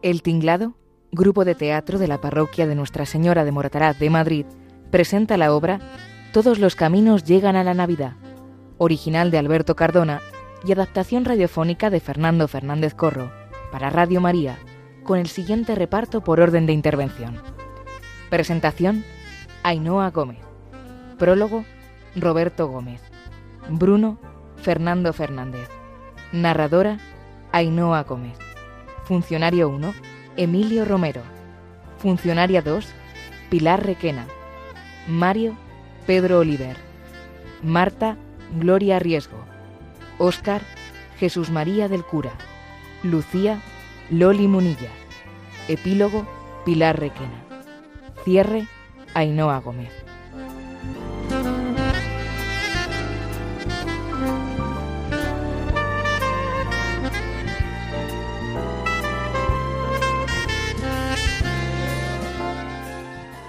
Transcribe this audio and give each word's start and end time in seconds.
El 0.00 0.22
Tinglado, 0.22 0.74
grupo 1.10 1.44
de 1.44 1.56
teatro 1.56 1.98
de 1.98 2.06
la 2.06 2.20
parroquia 2.20 2.68
de 2.68 2.76
Nuestra 2.76 3.04
Señora 3.04 3.44
de 3.44 3.50
Moratalaz 3.50 3.98
de 3.98 4.10
Madrid, 4.10 4.46
presenta 4.92 5.36
la 5.36 5.52
obra 5.52 5.80
Todos 6.32 6.60
los 6.60 6.76
caminos 6.76 7.24
llegan 7.24 7.56
a 7.56 7.64
la 7.64 7.74
Navidad, 7.74 8.12
original 8.76 9.32
de 9.32 9.38
Alberto 9.38 9.74
Cardona 9.74 10.20
y 10.64 10.70
adaptación 10.70 11.24
radiofónica 11.24 11.90
de 11.90 11.98
Fernando 11.98 12.46
Fernández 12.46 12.94
Corro, 12.94 13.32
para 13.72 13.90
Radio 13.90 14.20
María, 14.20 14.56
con 15.02 15.18
el 15.18 15.26
siguiente 15.26 15.74
reparto 15.74 16.22
por 16.22 16.38
orden 16.38 16.66
de 16.66 16.74
intervención. 16.74 17.36
Presentación, 18.30 19.04
Ainhoa 19.64 20.10
Gómez. 20.10 20.44
Prólogo, 21.18 21.64
Roberto 22.14 22.68
Gómez. 22.68 23.02
Bruno, 23.68 24.20
Fernando 24.62 25.12
Fernández. 25.12 25.68
Narradora, 26.30 26.98
Ainhoa 27.50 28.04
Gómez. 28.04 28.47
Funcionario 29.08 29.70
1, 29.70 29.94
Emilio 30.36 30.84
Romero. 30.84 31.22
Funcionaria 31.96 32.60
2, 32.60 32.86
Pilar 33.48 33.82
Requena. 33.82 34.26
Mario, 35.06 35.56
Pedro 36.06 36.40
Oliver. 36.40 36.76
Marta, 37.62 38.18
Gloria 38.60 38.98
Riesgo. 38.98 39.38
Óscar, 40.18 40.60
Jesús 41.18 41.48
María 41.48 41.88
del 41.88 42.04
Cura. 42.04 42.32
Lucía, 43.02 43.62
Loli 44.10 44.46
Munilla. 44.46 44.90
Epílogo, 45.68 46.28
Pilar 46.66 47.00
Requena. 47.00 47.46
Cierre, 48.26 48.66
Ainhoa 49.14 49.58
Gómez. 49.60 50.07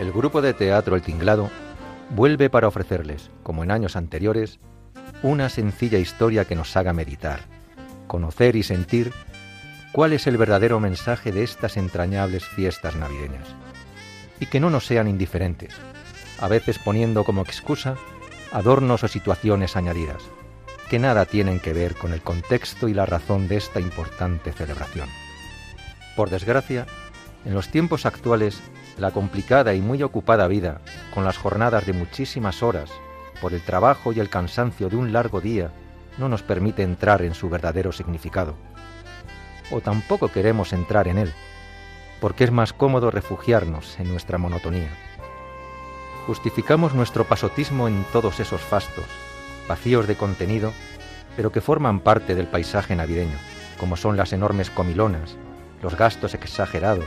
El 0.10 0.16
grupo 0.16 0.42
de 0.42 0.56
teatro 0.56 0.96
El 0.96 1.04
Tinglado 1.04 1.52
vuelve 2.10 2.50
para 2.50 2.68
ofrecerles, 2.68 3.30
como 3.44 3.64
en 3.64 3.70
años 3.70 3.96
anteriores, 3.96 4.60
una 5.22 5.50
sencilla 5.50 6.00
historia 6.00 6.46
que 6.46 6.56
nos 6.56 6.76
haga 6.76 6.94
meditar, 6.94 7.42
conocer 8.08 8.56
y 8.56 8.64
sentir 8.64 9.14
cuál 9.92 10.14
es 10.14 10.26
el 10.26 10.38
verdadero 10.38 10.80
mensaje 10.80 11.32
de 11.32 11.44
estas 11.44 11.78
entrañables 11.78 12.44
fiestas 12.44 12.96
navideñas, 12.96 13.50
y 14.40 14.48
que 14.48 14.60
no 14.60 14.72
nos 14.72 14.88
sean 14.88 15.08
indiferentes, 15.08 15.76
a 16.40 16.48
veces 16.48 16.80
poniendo 16.80 17.24
como 17.24 17.44
excusa 17.44 17.96
adornos 18.52 19.04
o 19.04 19.08
situaciones 19.08 19.76
añadidas, 19.76 20.24
que 20.90 20.98
nada 20.98 21.26
tienen 21.26 21.60
que 21.60 21.74
ver 21.74 21.94
con 21.94 22.14
el 22.14 22.24
contexto 22.24 22.88
y 22.88 22.96
la 22.96 23.06
razón 23.06 23.48
de 23.48 23.58
esta 23.58 23.80
importante 23.80 24.54
celebración. 24.54 25.08
Por 26.16 26.32
desgracia, 26.32 26.88
en 27.46 27.54
los 27.54 27.70
tiempos 27.70 28.08
actuales, 28.08 28.60
la 29.00 29.12
complicada 29.12 29.74
y 29.74 29.82
muy 29.82 30.04
ocupada 30.04 30.48
vida, 30.48 30.82
con 31.14 31.24
las 31.24 31.38
jornadas 31.38 31.86
de 31.86 31.94
muchísimas 31.94 32.64
horas, 32.64 32.90
por 33.42 33.54
el 33.54 33.62
trabajo 33.62 34.12
y 34.12 34.20
el 34.20 34.30
cansancio 34.30 34.90
de 34.90 34.96
un 34.96 35.14
largo 35.14 35.42
día, 35.42 35.72
no 36.18 36.30
nos 36.30 36.44
permite 36.44 36.84
entrar 36.84 37.22
en 37.22 37.34
su 37.34 37.50
verdadero 37.50 37.92
significado. 37.92 38.56
O 39.72 39.82
tampoco 39.82 40.30
queremos 40.30 40.74
entrar 40.74 41.08
en 41.08 41.18
él, 41.18 41.34
porque 42.20 42.44
es 42.44 42.52
más 42.52 42.74
cómodo 42.74 43.12
refugiarnos 43.12 44.00
en 44.00 44.10
nuestra 44.10 44.38
monotonía. 44.38 44.90
Justificamos 46.28 46.94
nuestro 46.94 47.24
pasotismo 47.24 47.88
en 47.88 48.04
todos 48.12 48.40
esos 48.40 48.62
fastos, 48.62 49.06
vacíos 49.68 50.08
de 50.08 50.16
contenido, 50.16 50.74
pero 51.36 51.52
que 51.52 51.62
forman 51.62 52.02
parte 52.02 52.36
del 52.36 52.48
paisaje 52.48 52.96
navideño, 52.96 53.38
como 53.80 53.96
son 53.96 54.18
las 54.18 54.34
enormes 54.34 54.70
comilonas, 54.70 55.38
los 55.82 55.96
gastos 55.96 56.34
exagerados, 56.34 57.06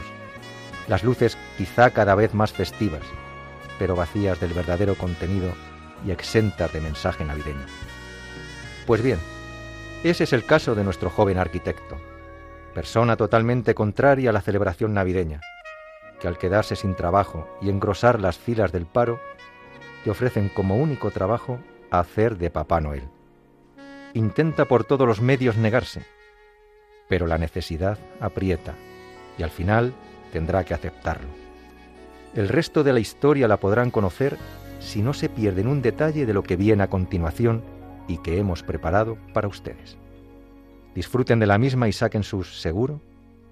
las 0.88 1.04
luces 1.04 1.36
quizá 1.56 1.90
cada 1.90 2.14
vez 2.14 2.34
más 2.34 2.52
festivas, 2.52 3.02
pero 3.78 3.96
vacías 3.96 4.40
del 4.40 4.52
verdadero 4.52 4.94
contenido 4.96 5.52
y 6.06 6.10
exentas 6.10 6.72
de 6.72 6.80
mensaje 6.80 7.24
navideño. 7.24 7.66
Pues 8.86 9.02
bien, 9.02 9.18
ese 10.02 10.24
es 10.24 10.32
el 10.32 10.44
caso 10.44 10.74
de 10.74 10.84
nuestro 10.84 11.10
joven 11.10 11.38
arquitecto, 11.38 11.96
persona 12.74 13.16
totalmente 13.16 13.74
contraria 13.74 14.30
a 14.30 14.32
la 14.32 14.40
celebración 14.40 14.94
navideña, 14.94 15.40
que 16.20 16.28
al 16.28 16.38
quedarse 16.38 16.76
sin 16.76 16.94
trabajo 16.94 17.48
y 17.60 17.70
engrosar 17.70 18.20
las 18.20 18.38
filas 18.38 18.72
del 18.72 18.86
paro, 18.86 19.20
te 20.04 20.10
ofrecen 20.10 20.48
como 20.48 20.76
único 20.76 21.10
trabajo 21.10 21.58
hacer 21.90 22.38
de 22.38 22.50
Papá 22.50 22.80
Noel. 22.80 23.08
Intenta 24.14 24.66
por 24.66 24.84
todos 24.84 25.06
los 25.06 25.20
medios 25.20 25.56
negarse, 25.56 26.04
pero 27.08 27.26
la 27.26 27.38
necesidad 27.38 27.98
aprieta 28.20 28.74
y 29.38 29.42
al 29.42 29.50
final 29.50 29.92
tendrá 30.32 30.64
que 30.64 30.74
aceptarlo. 30.74 31.28
El 32.34 32.48
resto 32.48 32.82
de 32.82 32.92
la 32.92 33.00
historia 33.00 33.46
la 33.46 33.58
podrán 33.58 33.90
conocer 33.90 34.38
si 34.80 35.02
no 35.02 35.12
se 35.12 35.28
pierden 35.28 35.68
un 35.68 35.82
detalle 35.82 36.26
de 36.26 36.32
lo 36.32 36.42
que 36.42 36.56
viene 36.56 36.82
a 36.82 36.88
continuación 36.88 37.62
y 38.08 38.18
que 38.18 38.38
hemos 38.38 38.62
preparado 38.62 39.18
para 39.32 39.48
ustedes. 39.48 39.96
Disfruten 40.94 41.38
de 41.38 41.46
la 41.46 41.58
misma 41.58 41.88
y 41.88 41.92
saquen 41.92 42.22
sus, 42.22 42.60
seguro, 42.60 43.00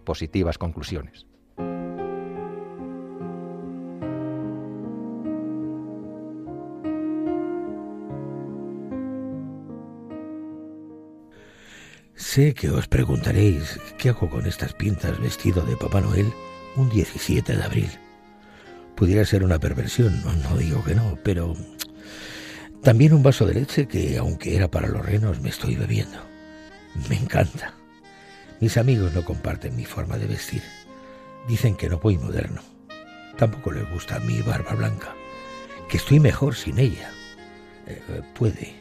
positivas 0.04 0.58
conclusiones. 0.58 1.26
Sé 12.14 12.54
que 12.54 12.70
os 12.70 12.86
preguntaréis 12.86 13.80
qué 13.98 14.10
hago 14.10 14.28
con 14.28 14.46
estas 14.46 14.74
pintas 14.74 15.18
vestido 15.20 15.62
de 15.62 15.76
Papá 15.76 16.00
Noel 16.00 16.32
un 16.76 16.88
17 16.88 17.56
de 17.56 17.62
abril. 17.62 17.90
Pudiera 18.94 19.24
ser 19.24 19.44
una 19.44 19.58
perversión, 19.58 20.22
no, 20.42 20.56
digo 20.56 20.84
que 20.84 20.94
no, 20.94 21.18
pero 21.22 21.56
también 22.82 23.12
un 23.12 23.22
vaso 23.22 23.46
de 23.46 23.54
leche 23.54 23.88
que, 23.88 24.18
aunque 24.18 24.56
era 24.56 24.70
para 24.70 24.88
los 24.88 25.04
renos, 25.04 25.40
me 25.40 25.48
estoy 25.48 25.76
bebiendo. 25.76 26.18
Me 27.08 27.16
encanta. 27.16 27.74
Mis 28.60 28.76
amigos 28.76 29.14
no 29.14 29.24
comparten 29.24 29.76
mi 29.76 29.84
forma 29.84 30.18
de 30.18 30.26
vestir. 30.26 30.62
Dicen 31.48 31.76
que 31.76 31.88
no 31.88 31.98
voy 31.98 32.18
moderno. 32.18 32.62
Tampoco 33.38 33.72
les 33.72 33.90
gusta 33.90 34.20
mi 34.20 34.42
barba 34.42 34.74
blanca, 34.74 35.14
que 35.88 35.96
estoy 35.96 36.20
mejor 36.20 36.54
sin 36.54 36.78
ella. 36.78 37.10
Eh, 37.86 38.22
puede, 38.34 38.74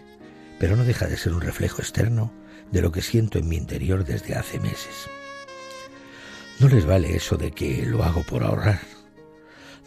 pero 0.59 0.75
no 0.75 0.83
deja 0.83 1.07
de 1.07 1.17
ser 1.17 1.33
un 1.33 1.41
reflejo 1.41 1.81
externo 1.81 2.33
de 2.71 2.81
lo 2.81 2.91
que 2.91 3.01
siento 3.01 3.39
en 3.39 3.47
mi 3.47 3.55
interior 3.55 4.03
desde 4.03 4.35
hace 4.35 4.59
meses. 4.59 5.09
No 6.59 6.67
les 6.67 6.85
vale 6.85 7.15
eso 7.15 7.37
de 7.37 7.51
que 7.51 7.85
lo 7.85 8.03
hago 8.03 8.23
por 8.23 8.43
ahorrar. 8.43 8.81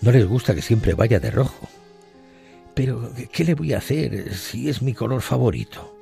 No 0.00 0.10
les 0.10 0.27
gusta 0.27 0.55
que 0.55 0.62
siempre 0.62 0.94
vaya 0.94 1.21
de 1.21 1.31
rojo. 1.31 1.69
Pero, 2.75 3.12
¿qué 3.31 3.44
le 3.44 3.55
voy 3.55 3.75
a 3.75 3.78
hacer 3.78 4.34
si 4.34 4.69
es 4.71 4.81
mi 4.81 4.94
color 4.94 5.21
favorito? 5.21 5.94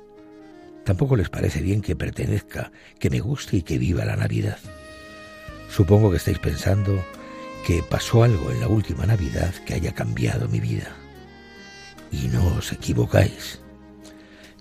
Tampoco 0.85 1.15
les 1.15 1.29
parece 1.29 1.61
bien 1.61 1.81
que 1.81 1.95
pertenezca, 1.95 2.71
que 2.97 3.09
me 3.09 3.19
guste 3.19 3.57
y 3.57 3.61
que 3.61 3.77
viva 3.77 4.05
la 4.05 4.15
Navidad. 4.15 4.57
Supongo 5.69 6.09
que 6.09 6.17
estáis 6.17 6.39
pensando 6.39 7.03
que 7.65 7.83
pasó 7.83 8.23
algo 8.23 8.49
en 8.51 8.61
la 8.61 8.67
última 8.67 9.05
Navidad 9.05 9.53
que 9.65 9.73
haya 9.73 9.93
cambiado 9.93 10.47
mi 10.47 10.59
vida. 10.59 10.95
Y 12.11 12.27
no 12.29 12.55
os 12.55 12.71
equivocáis. 12.71 13.59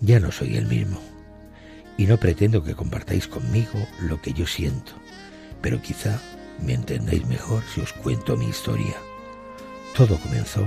Ya 0.00 0.18
no 0.18 0.32
soy 0.32 0.56
el 0.56 0.66
mismo 0.66 1.00
y 2.00 2.06
no 2.06 2.16
pretendo 2.16 2.64
que 2.64 2.74
compartáis 2.74 3.28
conmigo 3.28 3.86
lo 4.00 4.22
que 4.22 4.32
yo 4.32 4.46
siento, 4.46 4.92
pero 5.60 5.80
quizá 5.80 6.20
me 6.60 6.74
entendáis 6.74 7.26
mejor 7.26 7.62
si 7.74 7.80
os 7.80 7.92
cuento 7.92 8.36
mi 8.36 8.46
historia. 8.46 8.96
Todo 9.96 10.18
comenzó 10.18 10.64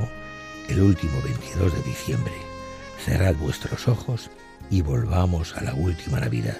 el 0.69 0.81
último 0.81 1.21
22 1.23 1.73
de 1.73 1.83
diciembre. 1.83 2.33
Cerrad 3.05 3.35
vuestros 3.35 3.87
ojos 3.87 4.29
y 4.69 4.81
volvamos 4.81 5.55
a 5.57 5.63
la 5.63 5.73
última 5.73 6.19
Navidad. 6.19 6.57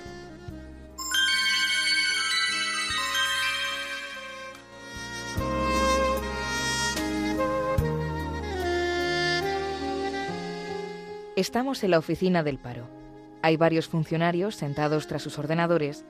Estamos 11.36 11.84
en 11.84 11.92
la 11.92 11.98
oficina 11.98 12.44
del 12.44 12.60
paro 12.60 12.88
hay 13.44 13.58
varios 13.58 13.90
funcionarios 13.90 14.56
sentados 14.56 15.06
tras 15.08 15.22
sus 15.22 15.38
ordenadores 15.38 16.06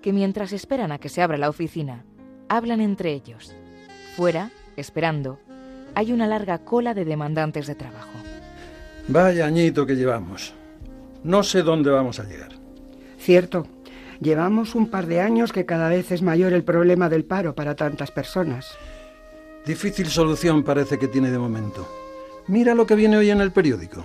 que 0.00 0.12
mientras 0.12 0.52
esperan 0.52 0.92
a 0.92 0.98
que 0.98 1.08
se 1.08 1.22
abra 1.22 1.38
la 1.38 1.48
oficina, 1.48 2.04
hablan 2.48 2.80
entre 2.80 3.12
ellos. 3.12 3.54
Fuera, 4.16 4.50
esperando, 4.76 5.38
hay 5.94 6.12
una 6.12 6.26
larga 6.26 6.58
cola 6.58 6.94
de 6.94 7.04
demandantes 7.04 7.66
de 7.66 7.74
trabajo. 7.74 8.10
Vaya 9.08 9.46
añito 9.46 9.86
que 9.86 9.96
llevamos. 9.96 10.54
No 11.24 11.42
sé 11.42 11.62
dónde 11.62 11.90
vamos 11.90 12.20
a 12.20 12.24
llegar. 12.24 12.52
Cierto. 13.18 13.66
Llevamos 14.20 14.74
un 14.74 14.90
par 14.90 15.06
de 15.06 15.20
años 15.20 15.52
que 15.52 15.64
cada 15.64 15.88
vez 15.88 16.10
es 16.10 16.22
mayor 16.22 16.52
el 16.52 16.64
problema 16.64 17.08
del 17.08 17.24
paro 17.24 17.54
para 17.54 17.76
tantas 17.76 18.10
personas. 18.10 18.66
Difícil 19.64 20.08
solución 20.08 20.64
parece 20.64 20.98
que 20.98 21.08
tiene 21.08 21.30
de 21.30 21.38
momento. 21.38 21.86
Mira 22.48 22.74
lo 22.74 22.86
que 22.86 22.96
viene 22.96 23.16
hoy 23.16 23.30
en 23.30 23.40
el 23.40 23.52
periódico. 23.52 24.04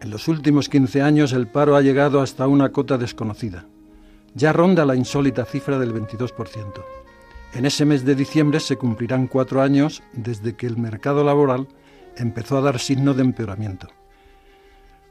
En 0.00 0.10
los 0.10 0.28
últimos 0.28 0.68
15 0.68 1.02
años 1.02 1.32
el 1.32 1.48
paro 1.48 1.74
ha 1.74 1.82
llegado 1.82 2.20
hasta 2.20 2.46
una 2.46 2.70
cota 2.70 2.98
desconocida. 2.98 3.66
Ya 4.34 4.52
ronda 4.52 4.84
la 4.84 4.94
insólita 4.94 5.44
cifra 5.44 5.78
del 5.78 5.94
22%. 5.94 6.84
En 7.54 7.64
ese 7.64 7.84
mes 7.84 8.04
de 8.04 8.14
diciembre 8.14 8.60
se 8.60 8.76
cumplirán 8.76 9.26
cuatro 9.26 9.62
años 9.62 10.02
desde 10.12 10.54
que 10.54 10.66
el 10.66 10.76
mercado 10.76 11.24
laboral 11.24 11.66
empezó 12.16 12.58
a 12.58 12.60
dar 12.60 12.78
signo 12.78 13.14
de 13.14 13.22
empeoramiento. 13.22 13.88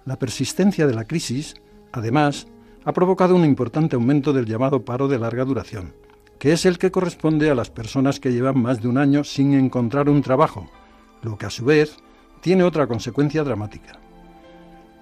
La 0.06 0.18
persistencia 0.18 0.88
de 0.88 0.94
la 0.94 1.06
crisis, 1.06 1.56
además, 1.92 2.48
ha 2.86 2.94
provocado 2.94 3.36
un 3.36 3.44
importante 3.44 3.96
aumento 3.96 4.32
del 4.34 4.46
llamado 4.46 4.86
paro 4.86 5.08
de 5.08 5.20
larga 5.20 5.44
duración, 5.44 5.94
que 6.40 6.54
es 6.54 6.66
el 6.66 6.78
que 6.78 6.92
corresponde 6.92 7.50
a 7.50 7.56
las 7.56 7.70
personas 7.70 8.20
que 8.20 8.32
llevan 8.32 8.62
más 8.62 8.82
de 8.82 8.88
un 8.88 8.98
año 8.98 9.24
sin 9.24 9.54
encontrar 9.54 10.10
un 10.10 10.22
trabajo, 10.22 10.70
lo 11.24 11.38
que 11.38 11.48
a 11.48 11.50
su 11.50 11.66
vez 11.66 11.98
tiene 12.42 12.64
otra 12.64 12.88
consecuencia 12.88 13.44
dramática, 13.44 14.00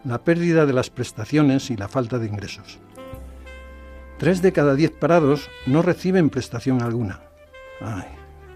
la 0.03 0.23
pérdida 0.23 0.65
de 0.65 0.73
las 0.73 0.89
prestaciones 0.89 1.69
y 1.69 1.75
la 1.75 1.87
falta 1.87 2.17
de 2.17 2.27
ingresos. 2.27 2.79
Tres 4.17 4.41
de 4.41 4.53
cada 4.53 4.75
diez 4.75 4.91
parados 4.91 5.49
no 5.65 5.81
reciben 5.81 6.29
prestación 6.29 6.81
alguna. 6.81 7.21
Ay, 7.81 8.07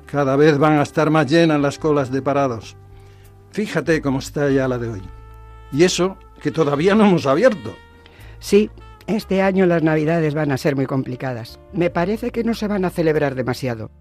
cada 0.05 0.35
vez 0.35 0.57
van 0.57 0.79
a 0.79 0.83
estar 0.83 1.09
más 1.09 1.27
llenas 1.27 1.59
las 1.59 1.77
colas 1.77 2.11
de 2.11 2.21
parados. 2.21 2.77
Fíjate 3.51 4.01
cómo 4.01 4.19
está 4.19 4.49
ya 4.49 4.67
la 4.67 4.77
de 4.77 4.89
hoy. 4.89 5.01
Y 5.71 5.83
eso 5.83 6.17
que 6.41 6.51
todavía 6.51 6.95
no 6.95 7.05
hemos 7.05 7.25
abierto. 7.25 7.75
Sí, 8.39 8.69
este 9.07 9.41
año 9.41 9.65
las 9.65 9.83
navidades 9.83 10.33
van 10.33 10.51
a 10.51 10.57
ser 10.57 10.75
muy 10.75 10.85
complicadas. 10.85 11.59
Me 11.73 11.89
parece 11.89 12.31
que 12.31 12.43
no 12.43 12.53
se 12.53 12.67
van 12.67 12.85
a 12.85 12.89
celebrar 12.89 13.35
demasiado. 13.35 13.91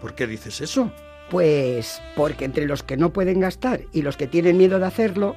¿Por 0.00 0.14
qué 0.14 0.26
dices 0.26 0.60
eso? 0.60 0.92
Pues 1.30 2.00
porque 2.14 2.44
entre 2.44 2.66
los 2.66 2.82
que 2.82 2.96
no 2.96 3.12
pueden 3.12 3.40
gastar 3.40 3.80
y 3.92 4.02
los 4.02 4.16
que 4.16 4.26
tienen 4.26 4.58
miedo 4.58 4.78
de 4.78 4.86
hacerlo, 4.86 5.34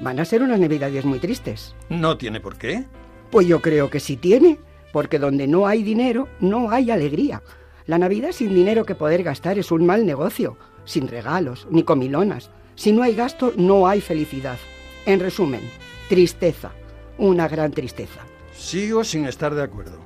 van 0.00 0.20
a 0.20 0.24
ser 0.24 0.42
unas 0.42 0.60
navidades 0.60 1.04
muy 1.04 1.18
tristes. 1.18 1.74
No 1.88 2.18
tiene 2.18 2.40
por 2.40 2.56
qué. 2.56 2.84
Pues 3.30 3.46
yo 3.46 3.60
creo 3.62 3.90
que 3.90 4.00
sí 4.00 4.16
tiene, 4.16 4.58
porque 4.92 5.18
donde 5.18 5.46
no 5.46 5.66
hay 5.66 5.82
dinero, 5.82 6.28
no 6.40 6.70
hay 6.70 6.90
alegría. 6.90 7.42
La 7.86 7.98
Navidad 7.98 8.32
sin 8.32 8.54
dinero 8.54 8.84
que 8.84 8.94
poder 8.94 9.22
gastar 9.22 9.58
es 9.58 9.70
un 9.70 9.86
mal 9.86 10.04
negocio, 10.04 10.56
sin 10.84 11.08
regalos 11.08 11.66
ni 11.70 11.82
comilonas. 11.82 12.50
Si 12.74 12.92
no 12.92 13.02
hay 13.02 13.14
gasto, 13.14 13.52
no 13.56 13.88
hay 13.88 14.00
felicidad. 14.00 14.58
En 15.06 15.20
resumen, 15.20 15.62
tristeza, 16.08 16.70
una 17.16 17.48
gran 17.48 17.72
tristeza. 17.72 18.20
Sigo 18.52 19.04
sin 19.04 19.26
estar 19.26 19.54
de 19.54 19.62
acuerdo. 19.62 19.98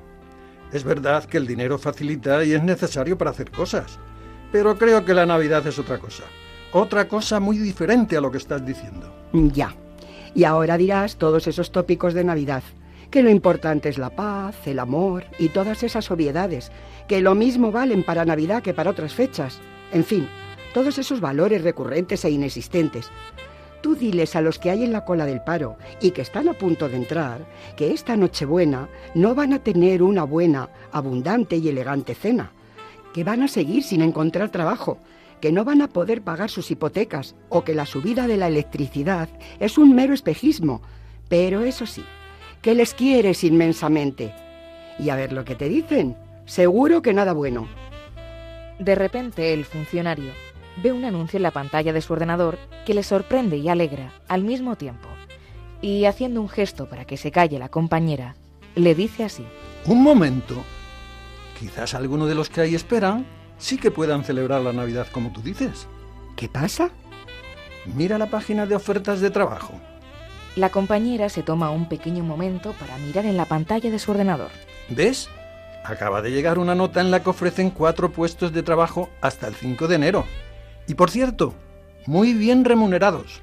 Es 0.71 0.83
verdad 0.83 1.25
que 1.25 1.37
el 1.37 1.45
dinero 1.45 1.77
facilita 1.77 2.43
y 2.43 2.53
es 2.53 2.63
necesario 2.63 3.17
para 3.17 3.31
hacer 3.31 3.51
cosas, 3.51 3.99
pero 4.51 4.77
creo 4.77 5.05
que 5.05 5.13
la 5.13 5.25
Navidad 5.25 5.65
es 5.67 5.77
otra 5.77 5.99
cosa. 5.99 6.23
Otra 6.71 7.07
cosa 7.07 7.39
muy 7.39 7.57
diferente 7.59 8.17
a 8.17 8.21
lo 8.21 8.31
que 8.31 8.39
estás 8.39 8.65
diciendo. 8.65 9.13
Ya. 9.33 9.75
Y 10.33 10.45
ahora 10.45 10.77
dirás 10.77 11.17
todos 11.17 11.45
esos 11.47 11.71
tópicos 11.71 12.15
de 12.15 12.23
Navidad 12.23 12.63
que 13.13 13.21
lo 13.21 13.29
importante 13.29 13.89
es 13.89 13.99
la 13.99 14.09
paz, 14.09 14.55
el 14.65 14.79
amor 14.79 15.25
y 15.37 15.49
todas 15.49 15.83
esas 15.83 16.09
obviedades, 16.09 16.71
que 17.07 17.21
lo 17.21 17.35
mismo 17.35 17.71
valen 17.71 18.01
para 18.01 18.25
Navidad 18.25 18.63
que 18.63 18.73
para 18.73 18.89
otras 18.89 19.13
fechas. 19.13 19.61
En 19.91 20.03
fin, 20.03 20.27
todos 20.73 20.97
esos 20.97 21.21
valores 21.21 21.61
recurrentes 21.61 22.25
e 22.25 22.31
inexistentes. 22.31 23.11
Tú 23.83 23.93
diles 23.93 24.35
a 24.35 24.41
los 24.41 24.57
que 24.57 24.71
hay 24.71 24.83
en 24.83 24.91
la 24.91 25.05
cola 25.05 25.27
del 25.27 25.43
paro 25.43 25.77
y 26.01 26.09
que 26.09 26.23
están 26.23 26.49
a 26.49 26.53
punto 26.53 26.89
de 26.89 26.95
entrar 26.95 27.45
que 27.77 27.91
esta 27.91 28.17
Nochebuena 28.17 28.89
no 29.13 29.35
van 29.35 29.53
a 29.53 29.59
tener 29.59 30.01
una 30.01 30.23
buena, 30.23 30.69
abundante 30.91 31.57
y 31.57 31.69
elegante 31.69 32.15
cena, 32.15 32.51
que 33.13 33.23
van 33.23 33.43
a 33.43 33.47
seguir 33.47 33.83
sin 33.83 34.01
encontrar 34.01 34.49
trabajo, 34.49 34.97
que 35.39 35.51
no 35.51 35.63
van 35.63 35.83
a 35.83 35.89
poder 35.89 36.23
pagar 36.23 36.49
sus 36.49 36.71
hipotecas 36.71 37.35
o 37.49 37.63
que 37.63 37.75
la 37.75 37.85
subida 37.85 38.25
de 38.25 38.37
la 38.37 38.47
electricidad 38.47 39.29
es 39.59 39.77
un 39.77 39.93
mero 39.93 40.15
espejismo. 40.15 40.81
Pero 41.29 41.61
eso 41.61 41.85
sí, 41.85 42.03
que 42.63 42.73
les 42.73 42.95
quieres 42.95 43.43
inmensamente. 43.43 44.33
Y 44.97 45.09
a 45.09 45.15
ver 45.15 45.33
lo 45.33 45.45
que 45.45 45.53
te 45.53 45.69
dicen. 45.69 46.17
Seguro 46.45 47.01
que 47.01 47.13
nada 47.13 47.33
bueno. 47.33 47.67
De 48.79 48.95
repente 48.95 49.53
el 49.53 49.65
funcionario 49.65 50.31
ve 50.81 50.91
un 50.91 51.05
anuncio 51.05 51.37
en 51.37 51.43
la 51.43 51.51
pantalla 51.51 51.93
de 51.93 52.01
su 52.01 52.13
ordenador 52.13 52.57
que 52.85 52.93
le 52.93 53.03
sorprende 53.03 53.57
y 53.57 53.69
alegra 53.69 54.13
al 54.27 54.43
mismo 54.43 54.77
tiempo. 54.77 55.09
Y 55.81 56.05
haciendo 56.05 56.41
un 56.41 56.49
gesto 56.49 56.87
para 56.87 57.05
que 57.05 57.17
se 57.17 57.31
calle 57.31 57.59
la 57.59 57.69
compañera, 57.69 58.35
le 58.75 58.95
dice 58.95 59.25
así. 59.25 59.45
Un 59.85 60.01
momento. 60.01 60.63
Quizás 61.59 61.93
alguno 61.93 62.25
de 62.25 62.35
los 62.35 62.49
que 62.49 62.61
ahí 62.61 62.75
esperan 62.75 63.25
sí 63.57 63.77
que 63.77 63.91
puedan 63.91 64.23
celebrar 64.23 64.61
la 64.61 64.73
Navidad 64.73 65.07
como 65.11 65.33
tú 65.33 65.41
dices. 65.41 65.87
¿Qué 66.37 66.47
pasa? 66.47 66.91
Mira 67.93 68.17
la 68.17 68.29
página 68.29 68.65
de 68.65 68.75
ofertas 68.75 69.19
de 69.19 69.29
trabajo. 69.29 69.73
La 70.55 70.69
compañera 70.69 71.29
se 71.29 71.41
toma 71.41 71.71
un 71.71 71.89
pequeño 71.89 72.23
momento 72.23 72.73
para 72.73 72.97
mirar 72.99 73.25
en 73.25 73.37
la 73.37 73.45
pantalla 73.45 73.89
de 73.89 73.97
su 73.97 74.11
ordenador. 74.11 74.51
¿Ves? 74.89 75.29
Acaba 75.83 76.21
de 76.21 76.31
llegar 76.31 76.59
una 76.59 76.75
nota 76.75 77.01
en 77.01 77.09
la 77.09 77.23
que 77.23 77.31
ofrecen 77.31 77.71
cuatro 77.71 78.11
puestos 78.11 78.53
de 78.53 78.61
trabajo 78.61 79.09
hasta 79.19 79.47
el 79.47 79.55
5 79.55 79.87
de 79.87 79.95
enero. 79.95 80.25
Y 80.87 80.93
por 80.93 81.09
cierto, 81.09 81.55
muy 82.05 82.33
bien 82.33 82.65
remunerados. 82.65 83.41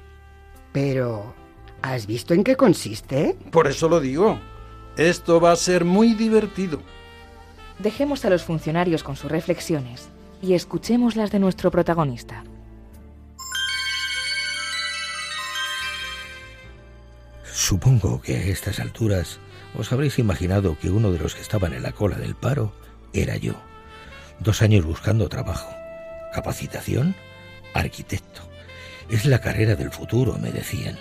Pero, 0.71 1.33
¿has 1.81 2.07
visto 2.07 2.33
en 2.33 2.43
qué 2.43 2.55
consiste? 2.55 3.35
Por 3.51 3.67
eso 3.67 3.89
lo 3.89 3.99
digo. 3.99 4.39
Esto 4.95 5.41
va 5.41 5.51
a 5.51 5.57
ser 5.57 5.83
muy 5.83 6.13
divertido. 6.13 6.79
Dejemos 7.79 8.23
a 8.23 8.29
los 8.29 8.43
funcionarios 8.43 9.03
con 9.03 9.15
sus 9.17 9.31
reflexiones 9.31 10.09
y 10.41 10.53
escuchemos 10.53 11.15
las 11.15 11.31
de 11.31 11.39
nuestro 11.39 11.71
protagonista. 11.71 12.43
Supongo 17.63 18.19
que 18.23 18.37
a 18.37 18.43
estas 18.45 18.79
alturas 18.79 19.39
os 19.77 19.91
habréis 19.91 20.17
imaginado 20.17 20.79
que 20.79 20.89
uno 20.89 21.11
de 21.11 21.19
los 21.19 21.35
que 21.35 21.43
estaban 21.43 21.73
en 21.73 21.83
la 21.83 21.91
cola 21.91 22.17
del 22.17 22.33
paro 22.33 22.73
era 23.13 23.37
yo. 23.37 23.53
Dos 24.39 24.63
años 24.63 24.83
buscando 24.83 25.29
trabajo. 25.29 25.71
Capacitación, 26.33 27.15
arquitecto. 27.75 28.41
Es 29.11 29.25
la 29.25 29.41
carrera 29.41 29.75
del 29.75 29.91
futuro, 29.91 30.39
me 30.39 30.51
decían. 30.51 30.97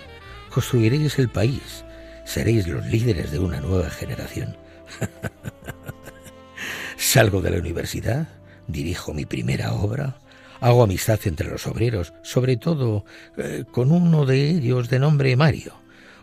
Construiréis 0.51 1.19
el 1.19 1.31
país. 1.31 1.83
Seréis 2.27 2.69
los 2.69 2.85
líderes 2.85 3.31
de 3.31 3.39
una 3.39 3.59
nueva 3.61 3.89
generación. 3.89 4.55
Salgo 6.99 7.41
de 7.41 7.53
la 7.53 7.59
universidad, 7.59 8.29
dirijo 8.69 9.15
mi 9.15 9.25
primera 9.25 9.73
obra, 9.73 10.19
hago 10.61 10.83
amistad 10.83 11.21
entre 11.25 11.49
los 11.49 11.67
obreros, 11.67 12.13
sobre 12.23 12.59
todo 12.59 13.07
eh, 13.39 13.65
con 13.73 13.91
uno 13.91 14.27
de 14.27 14.51
ellos 14.51 14.91
de 14.91 14.99
nombre 14.99 15.35
Mario 15.37 15.80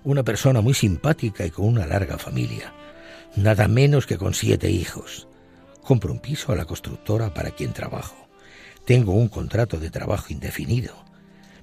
una 0.08 0.24
persona 0.24 0.62
muy 0.62 0.74
simpática 0.74 1.46
y 1.46 1.52
con 1.52 1.66
una 1.66 1.86
larga 1.86 2.18
familia, 2.18 2.74
nada 3.36 3.68
menos 3.68 4.06
que 4.06 4.18
con 4.18 4.34
siete 4.34 4.72
hijos. 4.72 5.28
Compro 5.84 6.14
un 6.14 6.20
piso 6.20 6.54
a 6.54 6.56
la 6.56 6.64
constructora 6.64 7.34
para 7.34 7.52
quien 7.52 7.74
trabajo. 7.74 8.16
Tengo 8.86 9.12
un 9.12 9.28
contrato 9.28 9.82
de 9.82 9.90
trabajo 9.90 10.28
indefinido. 10.30 10.96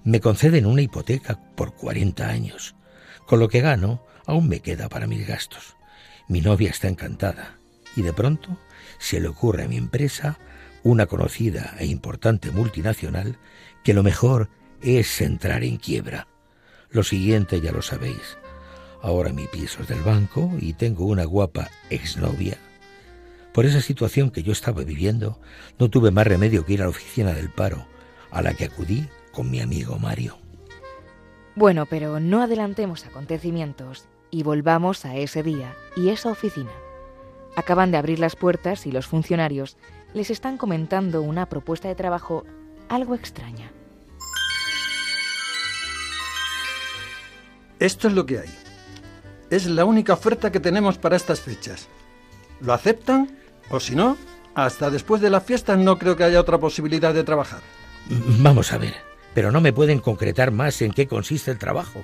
Me 0.05 0.21
conceden 0.21 0.67
una 0.67 0.83
hipoteca 0.83 1.41
por 1.57 1.75
40 1.75 2.29
años. 2.29 2.75
Con 3.25 3.41
lo 3.41 3.49
que 3.49 3.63
gano, 3.63 4.05
aún 4.27 4.47
me 4.47 4.61
queda 4.61 4.91
para 4.91 5.07
mis 5.07 5.27
gastos. 5.27 5.77
Mi 6.29 6.43
novia 6.43 6.69
está 6.69 6.89
encantada 6.89 7.57
y 7.97 8.03
de 8.03 8.13
pronto 8.13 8.59
se 8.99 9.21
le 9.21 9.29
ocurre 9.29 9.65
a 9.65 9.69
mi 9.69 9.79
empresa, 9.79 10.39
una 10.83 11.07
conocida 11.07 11.77
e 11.79 11.87
importante 11.87 12.51
multinacional, 12.51 13.39
que 13.85 13.95
lo 13.95 14.03
mejor 14.03 14.51
es 14.83 15.23
entrar 15.23 15.65
en 15.65 15.79
quiebra. 15.79 16.29
Lo 16.95 17.03
siguiente 17.03 17.61
ya 17.61 17.73
lo 17.73 17.83
sabéis. 17.83 18.39
Ahora 19.03 19.33
mi 19.33 19.49
piso 19.49 19.83
es 19.83 19.89
del 19.89 20.01
banco 20.03 20.53
y 20.61 20.75
tengo 20.75 21.07
una 21.07 21.25
guapa 21.25 21.69
exnovia. 21.91 22.57
Por 23.53 23.67
esa 23.67 23.81
situación 23.81 24.31
que 24.31 24.45
yo 24.45 24.53
estaba 24.53 24.85
viviendo, 24.85 25.41
no 25.77 25.91
tuve 25.91 26.13
más 26.13 26.25
remedio 26.25 26.65
que 26.65 26.75
ir 26.75 26.83
a 26.83 26.85
la 26.85 26.91
oficina 26.91 27.33
del 27.33 27.51
paro, 27.51 27.85
a 28.31 28.43
la 28.43 28.55
que 28.55 28.67
acudí 28.67 29.09
con 29.33 29.51
mi 29.51 29.61
amigo 29.61 29.99
Mario. 29.99 30.39
Bueno, 31.57 31.85
pero 31.87 32.21
no 32.21 32.43
adelantemos 32.43 33.05
acontecimientos 33.05 34.07
y 34.31 34.45
volvamos 34.45 35.05
a 35.05 35.17
ese 35.17 35.43
día 35.43 35.75
y 35.97 36.11
esa 36.11 36.31
oficina. 36.31 36.71
Acaban 37.57 37.91
de 37.91 37.99
abrir 37.99 38.21
las 38.21 38.37
puertas 38.37 38.87
y 38.87 38.93
los 38.93 39.09
funcionarios 39.09 39.77
les 40.15 40.31
están 40.31 40.59
comentando 40.59 41.23
una 41.23 41.49
propuesta 41.49 41.89
de 41.89 41.97
trabajo 41.97 42.45
algo 42.89 43.17
extraña. 43.17 43.73
Esto 47.85 48.09
es 48.09 48.15
lo 48.15 48.25
que 48.25 48.39
hay. 48.39 48.49
Es 49.51 49.67
la 49.67 49.85
única 49.85 50.15
oferta 50.15 50.51
que 50.51 50.59
tenemos 50.59 50.97
para 50.97 51.17
estas 51.17 51.43
fechas. 51.43 51.87
¿Lo 52.63 52.73
aceptan? 52.73 53.37
O 53.69 53.79
si 53.79 53.95
no, 53.95 54.17
hasta 54.55 54.89
después 54.89 55.21
de 55.21 55.29
las 55.29 55.45
fiestas 55.45 55.77
no 55.77 55.99
creo 55.99 56.17
que 56.17 56.25
haya 56.25 56.41
otra 56.41 56.57
posibilidad 56.57 57.13
de 57.13 57.25
trabajar. 57.25 57.61
Vamos 58.41 58.73
a 58.73 58.79
ver, 58.79 58.95
pero 59.35 59.53
no 59.53 59.61
me 59.61 59.75
pueden 59.75 59.99
concretar 59.99 60.51
más 60.51 60.81
en 60.81 60.93
qué 60.93 61.07
consiste 61.07 61.51
el 61.51 61.59
trabajo. 61.59 62.03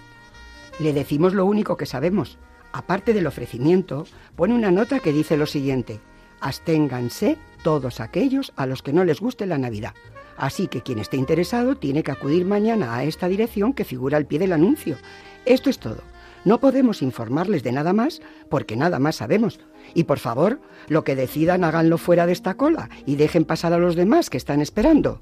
Le 0.81 0.93
decimos 0.93 1.33
lo 1.33 1.47
único 1.47 1.79
que 1.79 1.87
sabemos. 1.87 2.37
Aparte 2.73 3.15
del 3.15 3.27
ofrecimiento, 3.27 4.05
pone 4.37 4.53
una 4.53 4.71
nota 4.71 5.01
que 5.01 5.15
dice 5.15 5.39
lo 5.39 5.47
siguiente. 5.47 5.99
Asténganse 6.41 7.39
todos 7.63 8.01
aquellos 8.01 8.53
a 8.57 8.67
los 8.67 8.83
que 8.83 8.93
no 8.93 9.03
les 9.07 9.19
guste 9.19 9.47
la 9.47 9.57
Navidad. 9.57 9.95
Así 10.41 10.69
que 10.69 10.81
quien 10.81 10.99
esté 10.99 11.19
interesado 11.19 11.77
tiene 11.77 12.03
que 12.03 12.13
acudir 12.13 12.47
mañana 12.47 12.97
a 12.97 13.05
esta 13.05 13.29
dirección 13.29 13.75
que 13.75 13.85
figura 13.85 14.17
al 14.17 14.25
pie 14.25 14.39
del 14.39 14.55
anuncio. 14.55 14.97
Esto 15.45 15.69
es 15.69 15.79
todo. 15.79 16.03
No 16.47 16.61
podemos 16.61 17.03
informarles 17.03 17.63
de 17.63 17.73
nada 17.73 17.93
más 17.93 18.23
porque 18.49 18.75
nada 18.75 18.99
más 18.99 19.17
sabemos. 19.17 19.61
Y 19.93 20.05
por 20.05 20.19
favor, 20.19 20.59
lo 20.89 21.05
que 21.05 21.15
decidan 21.15 21.63
háganlo 21.63 21.99
fuera 21.99 22.25
de 22.25 22.33
esta 22.33 22.55
cola 22.55 22.89
y 23.05 23.17
dejen 23.17 23.45
pasar 23.45 23.75
a 23.75 23.79
los 23.79 23.97
demás 23.97 24.31
que 24.31 24.39
están 24.39 24.63
esperando. 24.63 25.21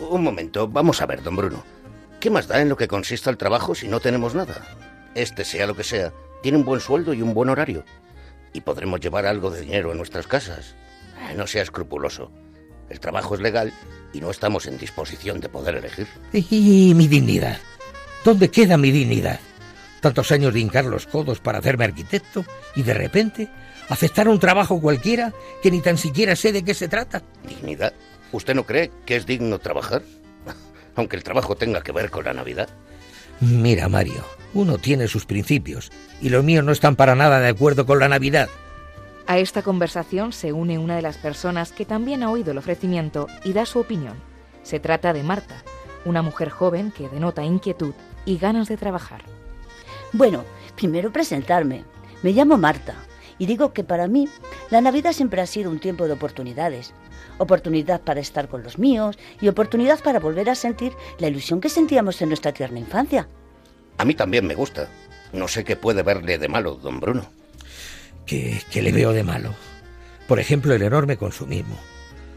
Un 0.00 0.24
momento, 0.24 0.66
vamos 0.66 1.00
a 1.00 1.06
ver, 1.06 1.22
don 1.22 1.36
Bruno. 1.36 1.62
¿Qué 2.18 2.28
más 2.28 2.48
da 2.48 2.60
en 2.60 2.68
lo 2.68 2.76
que 2.76 2.88
consista 2.88 3.30
el 3.30 3.36
trabajo 3.36 3.76
si 3.76 3.86
no 3.86 4.00
tenemos 4.00 4.34
nada? 4.34 4.66
Este 5.14 5.44
sea 5.44 5.68
lo 5.68 5.76
que 5.76 5.84
sea, 5.84 6.12
tiene 6.42 6.58
un 6.58 6.64
buen 6.64 6.80
sueldo 6.80 7.14
y 7.14 7.22
un 7.22 7.34
buen 7.34 7.50
horario. 7.50 7.84
Y 8.52 8.62
podremos 8.62 8.98
llevar 8.98 9.26
algo 9.26 9.52
de 9.52 9.60
dinero 9.60 9.92
a 9.92 9.94
nuestras 9.94 10.26
casas. 10.26 10.74
Eh, 11.30 11.34
no 11.36 11.46
sea 11.46 11.62
escrupuloso. 11.62 12.32
El 12.90 13.00
trabajo 13.00 13.34
es 13.34 13.40
legal 13.40 13.72
y 14.12 14.20
no 14.20 14.30
estamos 14.30 14.66
en 14.66 14.76
disposición 14.76 15.40
de 15.40 15.48
poder 15.48 15.76
elegir. 15.76 16.08
¿Y 16.32 16.92
mi 16.94 17.08
dignidad? 17.08 17.58
¿Dónde 18.24 18.50
queda 18.50 18.76
mi 18.76 18.90
dignidad? 18.90 19.40
Tantos 20.00 20.32
años 20.32 20.52
de 20.52 20.60
hincar 20.60 20.84
los 20.84 21.06
codos 21.06 21.40
para 21.40 21.58
hacerme 21.58 21.84
arquitecto 21.84 22.44
y 22.74 22.82
de 22.82 22.94
repente 22.94 23.48
aceptar 23.88 24.28
un 24.28 24.40
trabajo 24.40 24.80
cualquiera 24.80 25.32
que 25.62 25.70
ni 25.70 25.80
tan 25.80 25.98
siquiera 25.98 26.36
sé 26.36 26.52
de 26.52 26.64
qué 26.64 26.74
se 26.74 26.88
trata. 26.88 27.22
¿Dignidad? 27.46 27.94
¿Usted 28.32 28.54
no 28.54 28.66
cree 28.66 28.90
que 29.06 29.16
es 29.16 29.26
digno 29.26 29.58
trabajar? 29.58 30.02
Aunque 30.96 31.16
el 31.16 31.24
trabajo 31.24 31.56
tenga 31.56 31.82
que 31.82 31.92
ver 31.92 32.10
con 32.10 32.24
la 32.24 32.34
Navidad. 32.34 32.68
Mira, 33.40 33.88
Mario, 33.88 34.24
uno 34.52 34.78
tiene 34.78 35.06
sus 35.08 35.26
principios 35.26 35.90
y 36.20 36.28
los 36.28 36.44
míos 36.44 36.64
no 36.64 36.72
están 36.72 36.96
para 36.96 37.14
nada 37.14 37.40
de 37.40 37.48
acuerdo 37.48 37.86
con 37.86 38.00
la 38.00 38.08
Navidad. 38.08 38.48
A 39.30 39.38
esta 39.38 39.62
conversación 39.62 40.32
se 40.32 40.52
une 40.52 40.80
una 40.80 40.96
de 40.96 41.02
las 41.02 41.16
personas 41.16 41.70
que 41.70 41.84
también 41.84 42.24
ha 42.24 42.32
oído 42.32 42.50
el 42.50 42.58
ofrecimiento 42.58 43.28
y 43.44 43.52
da 43.52 43.64
su 43.64 43.78
opinión. 43.78 44.16
Se 44.64 44.80
trata 44.80 45.12
de 45.12 45.22
Marta, 45.22 45.62
una 46.04 46.20
mujer 46.20 46.50
joven 46.50 46.90
que 46.90 47.08
denota 47.08 47.44
inquietud 47.44 47.94
y 48.24 48.38
ganas 48.38 48.66
de 48.66 48.76
trabajar. 48.76 49.22
Bueno, 50.12 50.42
primero 50.74 51.12
presentarme. 51.12 51.84
Me 52.24 52.32
llamo 52.32 52.58
Marta 52.58 52.96
y 53.38 53.46
digo 53.46 53.72
que 53.72 53.84
para 53.84 54.08
mí 54.08 54.28
la 54.68 54.80
Navidad 54.80 55.12
siempre 55.12 55.40
ha 55.40 55.46
sido 55.46 55.70
un 55.70 55.78
tiempo 55.78 56.08
de 56.08 56.14
oportunidades. 56.14 56.92
Oportunidad 57.38 58.00
para 58.00 58.18
estar 58.18 58.48
con 58.48 58.64
los 58.64 58.80
míos 58.80 59.16
y 59.40 59.46
oportunidad 59.46 60.02
para 60.02 60.18
volver 60.18 60.50
a 60.50 60.56
sentir 60.56 60.92
la 61.20 61.28
ilusión 61.28 61.60
que 61.60 61.68
sentíamos 61.68 62.20
en 62.20 62.30
nuestra 62.30 62.50
tierna 62.50 62.80
infancia. 62.80 63.28
A 63.96 64.04
mí 64.04 64.12
también 64.12 64.44
me 64.44 64.56
gusta. 64.56 64.88
No 65.32 65.46
sé 65.46 65.62
qué 65.62 65.76
puede 65.76 66.02
verle 66.02 66.36
de 66.36 66.48
malo, 66.48 66.74
don 66.74 66.98
Bruno. 66.98 67.39
¿Qué, 68.26 68.60
qué 68.70 68.82
le 68.82 68.92
veo 68.92 69.12
de 69.12 69.24
malo? 69.24 69.54
Por 70.28 70.38
ejemplo, 70.38 70.74
el 70.74 70.82
enorme 70.82 71.16
consumismo. 71.16 71.76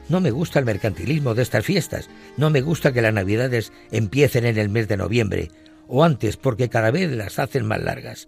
No 0.09 0.19
me 0.19 0.31
gusta 0.31 0.59
el 0.59 0.65
mercantilismo 0.65 1.33
de 1.33 1.43
estas 1.43 1.65
fiestas. 1.65 2.09
No 2.37 2.49
me 2.49 2.61
gusta 2.61 2.91
que 2.91 3.01
las 3.01 3.13
navidades 3.13 3.71
empiecen 3.91 4.45
en 4.45 4.57
el 4.57 4.69
mes 4.69 4.87
de 4.87 4.97
noviembre 4.97 5.51
o 5.87 6.03
antes 6.03 6.37
porque 6.37 6.69
cada 6.69 6.91
vez 6.91 7.11
las 7.11 7.39
hacen 7.39 7.65
más 7.65 7.81
largas. 7.81 8.27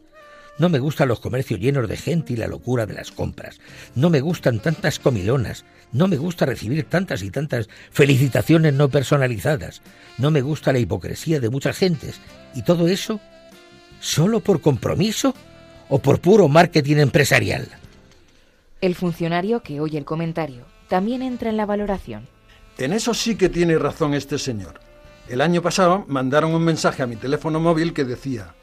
No 0.58 0.70
me 0.70 0.80
gustan 0.80 1.10
los 1.10 1.20
comercios 1.20 1.60
llenos 1.60 1.90
de 1.90 1.98
gente 1.98 2.34
y 2.34 2.36
la 2.38 2.48
locura 2.48 2.86
de 2.86 2.94
las 2.94 3.12
compras. 3.12 3.60
No 3.94 4.10
me 4.10 4.22
gustan 4.22 4.60
tantas 4.60 5.00
comilonas. 5.00 5.66
No 5.92 6.08
me 6.08 6.16
gusta 6.16 6.46
recibir 6.46 6.86
tantas 6.86 7.24
y 7.24 7.30
tantas 7.30 7.68
felicitaciones 7.92 8.74
no 8.74 8.90
personalizadas. 8.90 9.82
No 10.18 10.32
me 10.32 10.42
gusta 10.42 10.72
la 10.72 10.80
hipocresía 10.80 11.42
de 11.42 11.50
muchas 11.50 11.78
gentes. 11.78 12.22
¿Y 12.54 12.62
todo 12.62 12.88
eso? 12.88 13.20
¿Solo 14.00 14.40
por 14.40 14.62
compromiso 14.62 15.36
o 15.90 16.00
por 16.00 16.20
puro 16.20 16.48
marketing 16.48 16.98
empresarial? 16.98 17.68
El 18.82 18.96
funcionario 18.96 19.62
que 19.62 19.80
oye 19.80 19.98
el 19.98 20.06
comentario 20.06 20.66
también 20.88 21.22
entra 21.22 21.50
en 21.50 21.58
la 21.58 21.66
valoración. 21.66 22.28
En 22.78 22.94
eso 22.94 23.14
sí 23.14 23.36
que 23.36 23.50
tiene 23.50 23.78
razón 23.78 24.14
este 24.14 24.38
señor. 24.38 24.80
El 25.30 25.42
año 25.42 25.62
pasado 25.62 26.06
mandaron 26.08 26.54
un 26.54 26.64
mensaje 26.64 27.02
a 27.02 27.08
mi 27.08 27.16
teléfono 27.16 27.60
móvil 27.60 27.94
que 27.94 28.04
decía, 28.04 28.54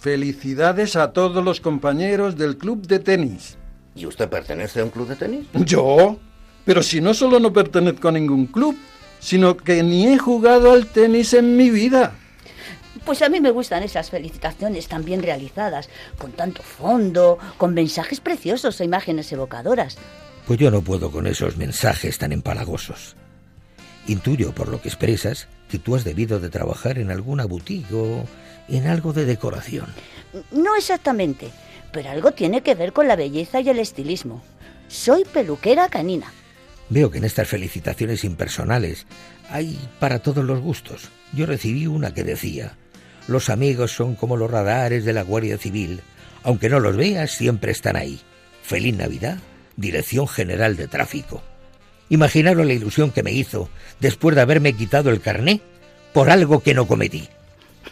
Felicidades 0.00 0.94
a 0.94 1.12
todos 1.12 1.42
los 1.42 1.60
compañeros 1.60 2.36
del 2.36 2.58
club 2.58 2.86
de 2.86 2.98
tenis. 2.98 3.56
¿Y 3.94 4.06
usted 4.06 4.28
pertenece 4.28 4.80
a 4.80 4.84
un 4.84 4.90
club 4.90 5.08
de 5.08 5.16
tenis? 5.16 5.46
¿Yo? 5.64 6.18
Pero 6.64 6.82
si 6.82 7.00
no 7.00 7.14
solo 7.14 7.40
no 7.40 7.52
pertenezco 7.52 8.08
a 8.08 8.12
ningún 8.12 8.46
club, 8.46 8.76
sino 9.20 9.56
que 9.56 9.82
ni 9.82 10.06
he 10.06 10.18
jugado 10.18 10.72
al 10.72 10.86
tenis 10.86 11.32
en 11.32 11.56
mi 11.56 11.70
vida. 11.70 12.14
Pues 13.06 13.22
a 13.22 13.28
mí 13.28 13.40
me 13.40 13.52
gustan 13.52 13.84
esas 13.84 14.10
felicitaciones 14.10 14.88
tan 14.88 15.04
bien 15.04 15.22
realizadas, 15.22 15.88
con 16.18 16.32
tanto 16.32 16.64
fondo, 16.64 17.38
con 17.56 17.72
mensajes 17.72 18.18
preciosos 18.18 18.80
e 18.80 18.84
imágenes 18.84 19.30
evocadoras. 19.30 19.96
Pues 20.44 20.58
yo 20.58 20.72
no 20.72 20.82
puedo 20.82 21.12
con 21.12 21.28
esos 21.28 21.56
mensajes 21.56 22.18
tan 22.18 22.32
empalagosos. 22.32 23.14
Intuyo 24.08 24.52
por 24.52 24.66
lo 24.66 24.82
que 24.82 24.88
expresas 24.88 25.46
que 25.68 25.78
tú 25.78 25.94
has 25.94 26.02
debido 26.02 26.40
de 26.40 26.50
trabajar 26.50 26.98
en 26.98 27.12
alguna 27.12 27.46
boutique 27.46 27.94
o 27.94 28.24
en 28.68 28.88
algo 28.88 29.12
de 29.12 29.24
decoración. 29.24 29.86
No 30.50 30.74
exactamente, 30.74 31.52
pero 31.92 32.10
algo 32.10 32.32
tiene 32.32 32.62
que 32.62 32.74
ver 32.74 32.92
con 32.92 33.06
la 33.06 33.14
belleza 33.14 33.60
y 33.60 33.68
el 33.68 33.78
estilismo. 33.78 34.42
Soy 34.88 35.24
peluquera 35.24 35.88
canina. 35.88 36.32
Veo 36.88 37.10
que 37.12 37.18
en 37.18 37.24
estas 37.24 37.46
felicitaciones 37.46 38.24
impersonales 38.24 39.06
hay 39.48 39.78
para 40.00 40.18
todos 40.18 40.44
los 40.44 40.60
gustos. 40.60 41.08
Yo 41.32 41.46
recibí 41.46 41.86
una 41.86 42.14
que 42.14 42.24
decía, 42.24 42.76
los 43.28 43.50
amigos 43.50 43.92
son 43.92 44.14
como 44.14 44.36
los 44.36 44.50
radares 44.50 45.04
de 45.04 45.12
la 45.12 45.22
Guardia 45.22 45.58
Civil. 45.58 46.00
Aunque 46.42 46.68
no 46.68 46.80
los 46.80 46.96
veas, 46.96 47.32
siempre 47.32 47.72
están 47.72 47.96
ahí. 47.96 48.20
Feliz 48.62 48.96
Navidad, 48.96 49.38
Dirección 49.76 50.28
General 50.28 50.76
de 50.76 50.88
Tráfico. 50.88 51.42
Imaginaros 52.08 52.66
la 52.66 52.72
ilusión 52.72 53.10
que 53.10 53.22
me 53.22 53.32
hizo 53.32 53.68
después 54.00 54.36
de 54.36 54.42
haberme 54.42 54.74
quitado 54.74 55.10
el 55.10 55.20
carné 55.20 55.60
por 56.12 56.30
algo 56.30 56.60
que 56.60 56.74
no 56.74 56.86
cometí. 56.86 57.28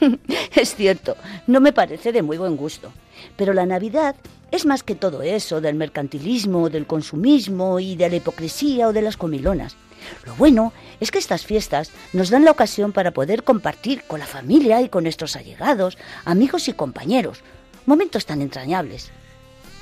es 0.54 0.74
cierto, 0.76 1.16
no 1.46 1.60
me 1.60 1.72
parece 1.72 2.12
de 2.12 2.22
muy 2.22 2.38
buen 2.38 2.56
gusto. 2.56 2.92
Pero 3.36 3.52
la 3.52 3.66
Navidad 3.66 4.14
es 4.50 4.66
más 4.66 4.82
que 4.82 4.94
todo 4.94 5.22
eso 5.22 5.60
del 5.60 5.74
mercantilismo, 5.74 6.70
del 6.70 6.86
consumismo 6.86 7.80
y 7.80 7.96
de 7.96 8.08
la 8.08 8.16
hipocresía 8.16 8.88
o 8.88 8.92
de 8.92 9.02
las 9.02 9.16
comilonas. 9.16 9.76
Lo 10.24 10.34
bueno 10.34 10.72
es 11.00 11.10
que 11.10 11.18
estas 11.18 11.44
fiestas 11.44 11.90
nos 12.12 12.30
dan 12.30 12.44
la 12.44 12.50
ocasión 12.50 12.92
para 12.92 13.12
poder 13.12 13.44
compartir 13.44 14.02
con 14.06 14.20
la 14.20 14.26
familia 14.26 14.82
y 14.82 14.88
con 14.88 15.04
nuestros 15.04 15.36
allegados, 15.36 15.98
amigos 16.24 16.68
y 16.68 16.72
compañeros, 16.72 17.40
momentos 17.86 18.26
tan 18.26 18.42
entrañables. 18.42 19.10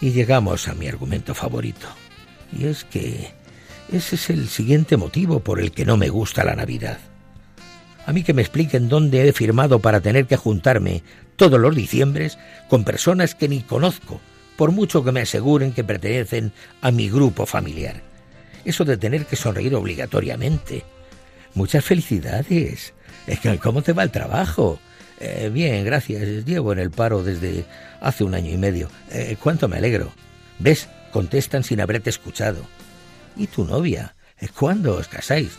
Y 0.01 0.11
llegamos 0.11 0.69
a 0.69 0.75
mi 0.75 0.89
argumento 0.89 1.35
favorito. 1.35 1.87
Y 2.53 2.67
es 2.67 2.85
que 2.85 3.33
ese 3.93 4.17
es 4.17 4.31
el 4.31 4.49
siguiente 4.49 4.97
motivo 4.97 5.41
por 5.41 5.61
el 5.61 5.73
que 5.73 5.85
no 5.85 5.97
me 5.97 6.09
gusta 6.09 6.45
la 6.45 6.55
Navidad. 6.55 6.99
A 8.07 8.13
mí 8.13 8.25
que 8.25 8.35
me 8.35 8.43
expliquen 8.43 8.89
dónde 8.89 9.29
he 9.29 9.33
firmado 9.33 9.79
para 9.79 10.01
tener 10.01 10.27
que 10.27 10.37
juntarme 10.37 11.03
todos 11.37 11.61
los 11.61 11.75
diciembres 11.75 12.39
con 12.69 12.85
personas 12.85 13.35
que 13.35 13.49
ni 13.49 13.63
conozco, 13.63 14.21
por 14.57 14.73
mucho 14.73 15.05
que 15.05 15.13
me 15.13 15.21
aseguren 15.21 15.73
que 15.73 15.85
pertenecen 15.85 16.53
a 16.81 16.91
mi 16.91 17.09
grupo 17.09 17.47
familiar. 17.47 18.12
Eso 18.65 18.85
de 18.85 18.97
tener 18.97 19.27
que 19.27 19.37
sonreír 19.37 19.75
obligatoriamente. 19.75 20.85
Muchas 21.55 21.85
felicidades. 21.85 22.95
¿Cómo 23.61 23.83
te 23.83 23.93
va 23.93 24.03
el 24.03 24.11
trabajo? 24.11 24.79
Eh, 25.21 25.51
bien, 25.53 25.85
gracias. 25.85 26.45
Llevo 26.45 26.73
en 26.73 26.79
el 26.79 26.91
paro 26.91 27.23
desde 27.23 27.65
hace 28.01 28.25
un 28.25 28.35
año 28.35 28.51
y 28.51 28.57
medio. 28.57 28.89
Eh, 29.11 29.37
¿Cuánto 29.41 29.69
me 29.69 29.77
alegro? 29.77 30.13
¿Ves? 30.59 30.89
Contestan 31.13 31.63
sin 31.63 31.81
haberte 31.81 32.11
escuchado. 32.11 32.63
¿Y 33.37 33.47
tu 33.47 33.65
novia? 33.65 34.15
Eh, 34.41 34.49
¿Cuándo 34.59 34.97
os 34.97 35.09
casáis? 35.09 35.51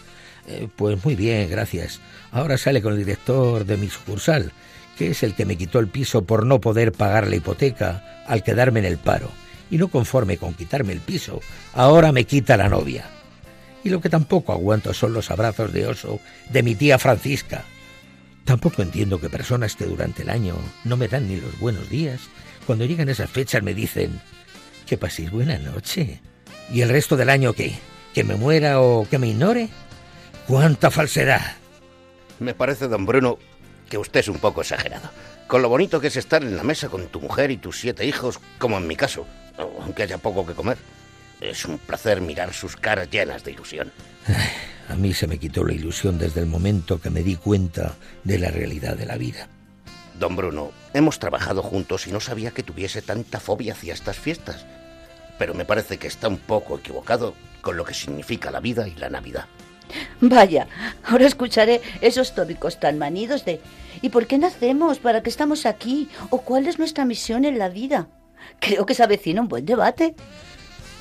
pues 0.76 1.02
muy 1.06 1.16
bien, 1.16 1.50
gracias. 1.50 2.02
Ahora 2.34 2.58
sale 2.58 2.82
con 2.82 2.92
el 2.92 3.00
director 3.00 3.64
de 3.64 3.78
mi 3.78 3.88
sucursal, 3.88 4.52
que 4.98 5.12
es 5.12 5.24
el 5.24 5.36
que 5.36 5.46
me 5.46 5.56
quitó 5.56 5.80
el 5.80 5.88
piso 5.88 6.26
por 6.26 6.46
no 6.46 6.60
poder 6.60 6.92
pagar 6.92 7.28
la 7.28 7.38
hipoteca 7.38 8.26
al 8.28 8.44
quedarme 8.44 8.82
en 8.82 8.88
el 8.88 8.98
paro. 8.98 9.32
Y 9.70 9.78
no 9.78 9.88
conforme 9.88 10.38
con 10.38 10.54
quitarme 10.54 10.94
el 10.94 11.00
piso, 11.00 11.42
ahora 11.74 12.12
me 12.12 12.26
quita 12.26 12.58
la 12.58 12.70
novia. 12.70 13.06
Y 13.84 13.90
lo 13.90 14.02
que 14.02 14.10
tampoco 14.10 14.54
aguanto 14.54 14.94
son 14.94 15.14
los 15.14 15.32
abrazos 15.32 15.74
de 15.74 15.88
oso 15.88 16.20
de 16.50 16.64
mi 16.64 16.76
tía 16.76 17.00
Francisca. 17.00 17.64
Tampoco 18.46 18.82
entiendo 18.82 19.20
que 19.20 19.30
personas 19.30 19.76
que 19.76 19.86
durante 19.86 20.24
el 20.24 20.30
año 20.30 20.56
no 20.84 20.98
me 20.98 21.08
dan 21.08 21.28
ni 21.28 21.38
los 21.38 21.58
buenos 21.60 21.90
días, 21.90 22.22
cuando 22.66 22.86
llegan 22.86 23.10
esas 23.10 23.30
fechas 23.30 23.64
me 23.64 23.74
dicen 23.74 24.22
que 24.86 24.98
paséis 24.98 25.32
buena 25.32 25.58
noche. 25.58 26.22
¿Y 26.72 26.82
el 26.82 26.90
resto 26.90 27.18
del 27.18 27.30
año 27.30 27.54
qué? 27.54 27.76
¿Que 28.14 28.24
me 28.24 28.36
muera 28.36 28.82
o 28.82 29.08
que 29.10 29.18
me 29.18 29.28
ignore? 29.28 29.70
¡Cuánta 30.48 30.92
falsedad! 30.92 31.56
Me 32.40 32.54
parece, 32.54 32.88
don 32.88 33.06
Bruno, 33.06 33.38
que 33.90 33.98
usted 33.98 34.22
es 34.22 34.28
un 34.28 34.40
poco 34.40 34.62
exagerado. 34.62 35.10
Con 35.48 35.62
lo 35.62 35.70
bonito 35.70 36.00
que 36.00 36.08
es 36.08 36.18
estar 36.18 36.44
en 36.44 36.58
la 36.58 36.64
mesa 36.64 36.90
con 36.90 37.08
tu 37.08 37.22
mujer 37.22 37.52
y 37.52 37.58
tus 37.58 37.80
siete 37.80 38.06
hijos, 38.06 38.40
como 38.60 38.78
en 38.78 38.88
mi 38.88 38.96
caso, 38.96 39.26
aunque 39.58 40.04
haya 40.04 40.18
poco 40.18 40.46
que 40.46 40.54
comer. 40.54 40.78
Es 41.42 41.66
un 41.66 41.78
placer 41.78 42.22
mirar 42.22 42.54
sus 42.54 42.76
caras 42.76 43.10
llenas 43.10 43.44
de 43.44 43.52
ilusión. 43.52 43.92
a 44.90 44.96
mí 44.96 45.14
se 45.14 45.28
me 45.28 45.38
quitó 45.38 45.64
la 45.64 45.74
ilusión 45.74 46.18
desde 46.18 46.40
el 46.40 46.46
momento 46.46 47.02
que 47.02 47.10
me 47.10 47.24
di 47.24 47.36
cuenta 47.36 47.96
de 48.24 48.40
la 48.40 48.50
realidad 48.50 48.96
de 48.96 49.06
la 49.06 49.18
vida. 49.18 49.48
Don 50.20 50.36
Bruno, 50.36 50.72
hemos 50.94 51.20
trabajado 51.20 51.64
juntos 51.64 52.08
y 52.08 52.12
no 52.12 52.20
sabía 52.20 52.52
que 52.52 52.64
tuviese 52.64 53.02
tanta 53.02 53.40
fobia 53.40 53.74
hacia 53.74 53.94
estas 53.94 54.18
fiestas. 54.18 54.66
Pero 55.40 55.54
me 55.54 55.66
parece 55.66 55.98
que 55.98 56.08
está 56.08 56.28
un 56.28 56.38
poco 56.38 56.78
equivocado 56.78 57.34
con 57.62 57.76
lo 57.76 57.84
que 57.84 57.94
significa 57.94 58.52
la 58.52 58.60
vida 58.60 58.88
y 58.88 58.96
la 58.96 59.10
Navidad. 59.10 59.46
Vaya, 60.22 60.68
ahora 61.04 61.28
escucharé 61.28 61.82
esos 62.02 62.34
tópicos 62.36 62.80
tan 62.80 62.98
manidos 62.98 63.44
de 63.46 63.60
¿y 64.02 64.10
por 64.10 64.28
qué 64.28 64.38
nacemos? 64.38 65.00
¿Para 65.00 65.22
qué 65.24 65.30
estamos 65.30 65.66
aquí? 65.66 66.10
¿O 66.30 66.42
cuál 66.42 66.68
es 66.68 66.80
nuestra 66.80 67.06
misión 67.06 67.46
en 67.46 67.58
la 67.58 67.70
vida? 67.70 68.08
Creo 68.60 68.86
que 68.86 68.94
se 68.94 69.04
avecina 69.04 69.42
un 69.42 69.48
buen 69.48 69.66
debate. 69.66 70.16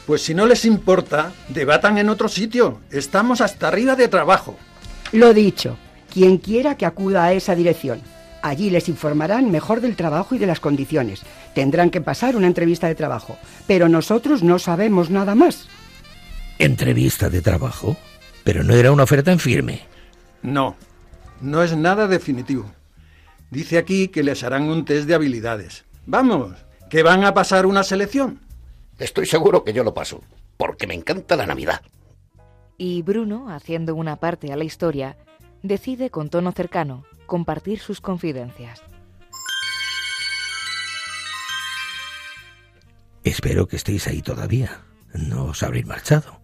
Pues 0.06 0.22
si 0.22 0.34
no 0.34 0.46
les 0.46 0.64
importa, 0.64 1.32
debatan 1.49 1.99
en 1.99 2.08
otro 2.08 2.28
sitio. 2.28 2.80
Estamos 2.90 3.40
hasta 3.40 3.68
arriba 3.68 3.94
de 3.94 4.08
trabajo. 4.08 4.56
Lo 5.12 5.32
dicho, 5.32 5.76
quien 6.12 6.38
quiera 6.38 6.76
que 6.76 6.87
acuda 6.87 7.25
a 7.25 7.32
esa 7.32 7.54
dirección. 7.54 8.00
Allí 8.42 8.70
les 8.70 8.88
informarán 8.88 9.52
mejor 9.52 9.80
del 9.80 9.94
trabajo 9.94 10.34
y 10.34 10.38
de 10.38 10.46
las 10.46 10.58
condiciones. 10.58 11.22
Tendrán 11.54 11.90
que 11.90 12.00
pasar 12.00 12.34
una 12.34 12.49
entrevista 12.49 12.88
de 12.88 12.96
trabajo. 12.96 13.38
Pero 13.68 13.88
nosotros 13.88 14.42
no 14.42 14.58
sabemos 14.58 15.11
nada 15.11 15.37
más. 15.37 15.68
¿Entrevista 16.58 17.30
de 17.30 17.40
trabajo? 17.40 17.96
Pero 18.42 18.64
no 18.64 18.75
era 18.75 18.90
una 18.90 19.04
oferta 19.04 19.30
en 19.30 19.38
firme. 19.38 19.82
No, 20.42 20.75
no 21.40 21.62
es 21.62 21.76
nada 21.76 22.08
definitivo. 22.08 22.70
Dice 23.50 23.78
aquí 23.78 24.08
que 24.08 24.25
les 24.25 24.42
harán 24.42 24.64
un 24.64 24.84
test 24.84 25.06
de 25.06 25.14
habilidades. 25.14 25.84
Vamos, 26.06 26.52
que 26.92 27.02
van 27.02 27.25
a 27.25 27.32
pasar 27.32 27.64
una 27.64 27.84
selección. 27.84 28.40
Estoy 28.99 29.25
seguro 29.25 29.64
que 29.64 29.72
yo 29.72 29.82
lo 29.82 29.94
paso, 29.94 30.20
porque 30.58 30.87
me 30.87 30.92
encanta 30.92 31.37
la 31.37 31.46
Navidad. 31.46 31.80
Y 32.76 33.00
Bruno, 33.00 33.49
haciendo 33.49 33.94
una 33.94 34.16
parte 34.16 34.52
a 34.52 34.56
la 34.56 34.64
historia, 34.64 35.16
decide 35.62 36.11
con 36.11 36.28
tono 36.28 36.52
cercano 36.52 37.06
compartir 37.25 37.78
sus 37.78 38.02
confidencias. 38.02 38.82
Espero 43.25 43.68
que 43.68 43.76
estéis 43.76 44.06
ahí 44.06 44.20
todavía. 44.20 44.82
No 45.14 45.46
os 45.46 45.62
habréis 45.62 45.87
marchado. 45.87 46.42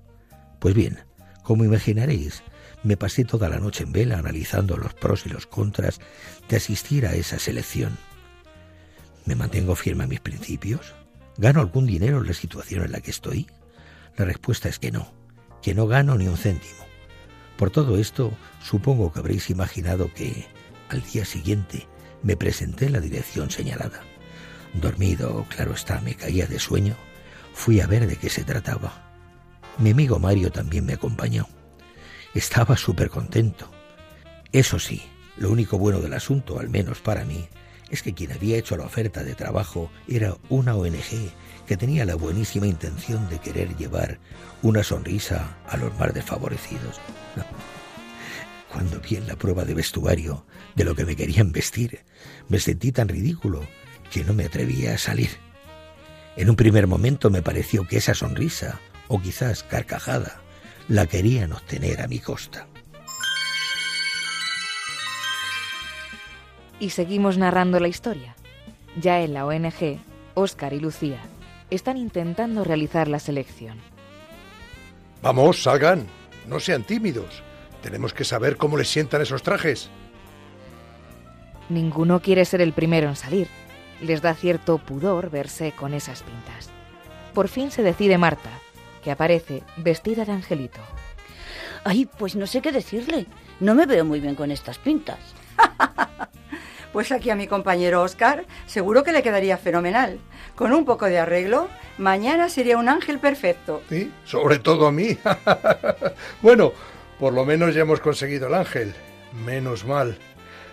Pues 0.61 0.75
bien, 0.75 1.01
como 1.43 1.65
imaginaréis, 1.65 2.43
me 2.83 2.97
pasé 2.97 3.27
toda 3.27 3.51
la 3.51 3.59
noche 3.59 3.85
en 3.85 3.93
vela 3.93 4.17
analizando 4.17 4.79
los 4.79 4.95
pros 4.95 5.27
y 5.27 5.29
los 5.29 5.47
contras 5.47 6.01
de 6.49 6.57
asistir 6.57 7.05
a 7.05 7.13
esa 7.13 7.39
selección. 7.39 7.99
¿Me 9.29 9.37
mantengo 9.37 9.77
firme 9.77 10.05
a 10.05 10.07
mis 10.07 10.21
principios? 10.21 10.95
¿Gano 11.37 11.61
algún 11.61 11.85
dinero 11.85 12.23
en 12.23 12.29
la 12.29 12.33
situación 12.33 12.83
en 12.83 12.93
la 12.93 13.03
que 13.03 13.11
estoy? 13.11 13.47
La 14.17 14.25
respuesta 14.25 14.71
es 14.71 14.79
que 14.79 14.91
no, 14.91 15.13
que 15.61 15.75
no 15.75 15.87
gano 15.87 16.17
ni 16.17 16.27
un 16.27 16.39
céntimo. 16.39 16.87
Por 17.59 17.71
todo 17.71 17.99
esto, 17.99 18.33
supongo 18.65 19.13
que 19.13 19.19
habréis 19.19 19.51
imaginado 19.51 20.11
que, 20.15 20.47
al 20.89 21.03
día 21.03 21.27
siguiente, 21.27 21.87
me 22.23 22.39
presenté 22.39 22.87
en 22.87 22.95
la 22.95 23.01
dirección 23.01 23.51
señalada. 23.51 24.01
Dormido, 24.73 25.45
claro 25.51 25.75
está, 25.75 26.01
me 26.01 26.15
caía 26.15 26.47
de 26.47 26.59
sueño, 26.59 26.97
fui 27.53 27.83
a 27.83 27.87
ver 27.87 28.07
de 28.07 28.17
qué 28.17 28.31
se 28.31 28.45
trataba. 28.45 29.13
Mi 29.77 29.91
amigo 29.91 30.19
Mario 30.19 30.51
también 30.51 30.87
me 30.87 30.95
acompañó. 30.95 31.47
Estaba 32.33 32.79
súper 32.79 33.11
contento. 33.11 33.71
Eso 34.53 34.79
sí, 34.79 35.03
lo 35.37 35.51
único 35.51 35.77
bueno 35.77 36.01
del 36.01 36.15
asunto, 36.15 36.59
al 36.59 36.71
menos 36.71 37.01
para 37.01 37.27
mí, 37.27 37.47
es 37.91 38.03
que 38.03 38.15
quien 38.15 38.33
había 38.33 38.59
hecho 38.59 38.77
la 38.77 38.85
oferta 38.85 39.25
de 39.25 39.35
trabajo 39.35 39.91
era 40.07 40.37
una 40.49 40.75
ONG 40.75 41.33
que 41.67 41.77
tenía 41.77 42.05
la 42.05 42.15
buenísima 42.15 42.67
intención 42.67 43.29
de 43.29 43.39
querer 43.39 43.77
llevar 43.77 44.19
una 44.63 44.83
sonrisa 44.83 45.57
a 45.67 45.77
los 45.77 45.97
más 45.99 46.13
desfavorecidos. 46.15 47.01
Cuando 48.73 49.01
vi 49.01 49.17
en 49.17 49.27
la 49.27 49.37
prueba 49.37 49.65
de 49.65 49.75
vestuario 49.75 50.45
de 50.75 50.85
lo 50.85 50.95
que 50.95 51.05
me 51.05 51.17
querían 51.17 51.53
vestir, 51.53 52.01
me 52.49 52.61
sentí 52.61 52.93
tan 52.93 53.09
ridículo 53.09 53.67
que 54.11 54.25
no 54.25 54.35
me 54.35 54.45
atrevía 54.45 54.95
a 54.95 54.99
salir. 54.99 55.31
En 56.37 56.51
un 56.51 56.57
primer 56.57 56.87
momento 56.87 57.31
me 57.31 57.43
pareció 57.43 57.87
que 57.87 57.97
esa 57.97 58.15
sonrisa, 58.15 58.81
o 59.09 59.21
quizás 59.21 59.63
carcajada, 59.63 60.41
la 60.89 61.07
querían 61.07 61.53
obtener 61.53 62.01
a 62.01 62.09
mi 62.09 62.19
costa. 62.19 62.69
Y 66.81 66.91
seguimos 66.91 67.39
narrando 67.39 67.81
la 67.81 67.89
historia. 67.89 68.37
Ya 69.01 69.21
en 69.21 69.35
la 69.35 69.47
ONG, 69.47 69.99
Oscar 70.35 70.73
y 70.73 70.81
Lucía 70.81 71.21
están 71.71 71.97
intentando 71.97 72.65
realizar 72.65 73.09
la 73.09 73.19
selección. 73.19 73.79
Vamos, 75.23 75.63
salgan. 75.63 76.07
No 76.47 76.61
sean 76.61 76.85
tímidos. 76.85 77.43
Tenemos 77.83 78.15
que 78.15 78.25
saber 78.25 78.57
cómo 78.57 78.77
les 78.77 78.89
sientan 78.89 79.21
esos 79.21 79.43
trajes. 79.43 79.91
Ninguno 81.69 82.21
quiere 82.21 82.45
ser 82.45 82.61
el 82.61 82.73
primero 82.73 83.09
en 83.09 83.17
salir. 83.17 83.49
Les 84.01 84.23
da 84.23 84.35
cierto 84.35 84.79
pudor 84.79 85.31
verse 85.31 85.73
con 85.73 85.93
esas 85.93 86.23
pintas. 86.23 86.71
Por 87.35 87.49
fin 87.49 87.71
se 87.71 87.83
decide 87.83 88.17
Marta, 88.17 88.51
que 89.03 89.11
aparece 89.11 89.63
vestida 89.77 90.25
de 90.25 90.33
angelito. 90.33 90.81
Ay, 91.85 92.09
pues 92.19 92.37
no 92.37 92.47
sé 92.47 92.63
qué 92.63 92.73
decirle. 92.73 93.27
No 93.61 93.75
me 93.75 93.87
veo 93.87 94.05
muy 94.05 94.21
bien 94.21 94.35
con 94.35 94.51
estas 94.51 94.79
pintas. 94.79 95.19
Pues 96.99 97.13
aquí 97.13 97.31
a 97.31 97.37
mi 97.37 97.47
compañero 97.47 98.03
Oscar 98.03 98.45
seguro 98.67 99.05
que 99.05 99.13
le 99.13 99.23
quedaría 99.23 99.57
fenomenal. 99.57 100.19
Con 100.57 100.73
un 100.73 100.85
poco 100.85 101.07
de 101.07 101.21
arreglo, 101.21 101.69
mañana 101.97 102.49
sería 102.49 102.77
un 102.77 102.89
ángel 102.89 103.21
perfecto. 103.21 103.83
Sí, 103.89 104.13
sobre 104.25 104.59
todo 104.59 104.89
a 104.89 104.91
mí. 104.91 105.17
bueno, 106.43 106.73
por 107.21 107.33
lo 107.33 107.45
menos 107.45 107.73
ya 107.73 107.83
hemos 107.83 108.01
conseguido 108.01 108.49
el 108.49 108.55
ángel. 108.55 108.95
Menos 109.45 109.85
mal. 109.85 110.19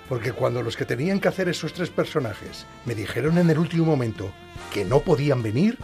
Porque 0.10 0.32
cuando 0.32 0.64
los 0.64 0.76
que 0.76 0.86
tenían 0.86 1.20
que 1.20 1.28
hacer 1.28 1.48
esos 1.48 1.74
tres 1.74 1.92
personajes 1.92 2.66
me 2.86 2.96
dijeron 2.96 3.38
en 3.38 3.48
el 3.52 3.60
último 3.60 3.86
momento 3.86 4.32
que 4.74 4.84
no 4.84 5.02
podían 5.02 5.44
venir, 5.44 5.78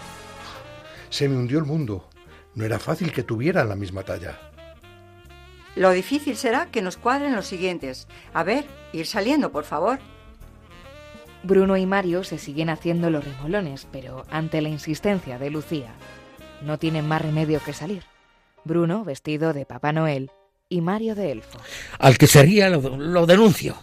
se 1.12 1.30
me 1.30 1.38
hundió 1.38 1.60
el 1.60 1.66
mundo. 1.66 2.10
No 2.56 2.66
era 2.66 2.80
fácil 2.80 3.14
que 3.14 3.22
tuvieran 3.22 3.70
la 3.70 3.76
misma 3.76 4.02
talla. 4.02 4.40
Lo 5.76 5.92
difícil 5.92 6.36
será 6.36 6.66
que 6.66 6.82
nos 6.82 6.98
cuadren 6.98 7.36
los 7.36 7.46
siguientes. 7.46 8.08
A 8.34 8.44
ver, 8.44 8.66
ir 8.92 9.06
saliendo, 9.06 9.52
por 9.52 9.66
favor. 9.66 10.00
Bruno 11.44 11.76
y 11.78 11.86
Mario 11.86 12.24
se 12.24 12.38
siguen 12.38 12.70
haciendo 12.70 13.10
los 13.10 13.24
remolones, 13.24 13.88
pero 13.92 14.26
ante 14.30 14.62
la 14.62 14.70
insistencia 14.70 15.40
de 15.40 15.50
Lucía, 15.50 15.94
no 16.62 16.78
tienen 16.78 17.08
más 17.08 17.22
remedio 17.22 17.60
que 17.64 17.74
salir. 17.74 18.04
Bruno 18.64 19.04
vestido 19.04 19.54
de 19.54 19.66
Papá 19.66 19.92
Noel 19.92 20.30
y 20.70 20.82
Mario 20.82 21.16
de 21.16 21.32
elfo. 21.32 21.60
Al 21.98 22.18
que 22.18 22.28
sería 22.28 22.70
lo, 22.70 22.98
lo 22.98 23.26
denuncio. 23.26 23.76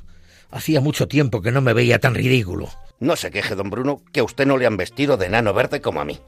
Hacía 0.50 0.80
mucho 0.80 1.08
tiempo 1.08 1.42
que 1.42 1.50
no 1.50 1.60
me 1.60 1.74
veía 1.74 1.98
tan 1.98 2.14
ridículo. 2.14 2.68
No 3.00 3.16
se 3.16 3.30
queje, 3.30 3.54
don 3.54 3.70
Bruno, 3.70 4.02
que 4.12 4.20
a 4.20 4.24
usted 4.24 4.46
no 4.46 4.56
le 4.56 4.66
han 4.66 4.76
vestido 4.76 5.16
de 5.16 5.26
enano 5.26 5.52
verde 5.52 5.80
como 5.80 6.00
a 6.00 6.04
mí. 6.04 6.18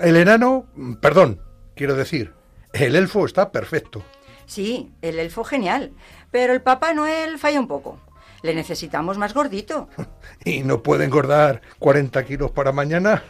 El 0.00 0.16
enano, 0.16 0.66
perdón, 1.00 1.40
quiero 1.74 1.94
decir, 1.94 2.34
el 2.72 2.96
elfo 2.96 3.24
está 3.24 3.50
perfecto. 3.50 4.04
Sí, 4.46 4.90
el 5.02 5.18
elfo 5.18 5.44
genial, 5.44 5.92
pero 6.30 6.52
el 6.52 6.62
Papá 6.62 6.94
Noel 6.94 7.38
falla 7.38 7.60
un 7.60 7.68
poco. 7.68 8.00
Le 8.42 8.54
necesitamos 8.54 9.18
más 9.18 9.34
gordito. 9.34 9.88
¿Y 10.44 10.60
no 10.60 10.82
puede 10.82 11.04
engordar 11.04 11.60
40 11.78 12.24
kilos 12.24 12.50
para 12.50 12.72
mañana? 12.72 13.22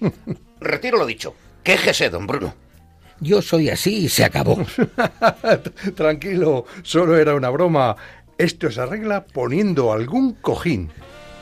Retiro 0.60 0.98
lo 0.98 1.06
dicho. 1.06 1.34
Quéjese, 1.62 2.10
don 2.10 2.26
Bruno. 2.26 2.54
Yo 3.20 3.40
soy 3.42 3.70
así 3.70 4.04
y 4.04 4.08
se 4.08 4.24
acabó. 4.24 4.64
Tranquilo, 5.94 6.66
solo 6.82 7.16
era 7.16 7.34
una 7.34 7.50
broma. 7.50 7.96
Esto 8.38 8.70
se 8.70 8.80
arregla 8.80 9.24
poniendo 9.24 9.92
algún 9.92 10.34
cojín. 10.34 10.90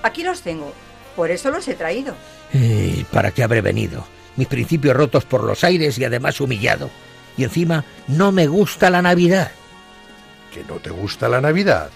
Aquí 0.02 0.22
los 0.22 0.42
tengo. 0.42 0.72
Por 1.16 1.30
eso 1.30 1.50
los 1.50 1.66
he 1.66 1.74
traído. 1.74 2.14
¿Y 2.52 3.04
para 3.04 3.32
qué 3.32 3.42
habré 3.42 3.60
venido? 3.60 4.04
Mis 4.36 4.48
principios 4.48 4.96
rotos 4.96 5.24
por 5.24 5.42
los 5.44 5.64
aires 5.64 5.98
y 5.98 6.04
además 6.04 6.40
humillado. 6.40 6.90
Y 7.36 7.44
encima, 7.44 7.84
no 8.06 8.30
me 8.30 8.46
gusta 8.46 8.90
la 8.90 9.02
Navidad. 9.02 9.50
¿Que 10.52 10.62
no 10.64 10.76
te 10.76 10.90
gusta 10.90 11.28
la 11.28 11.40
Navidad? 11.40 11.90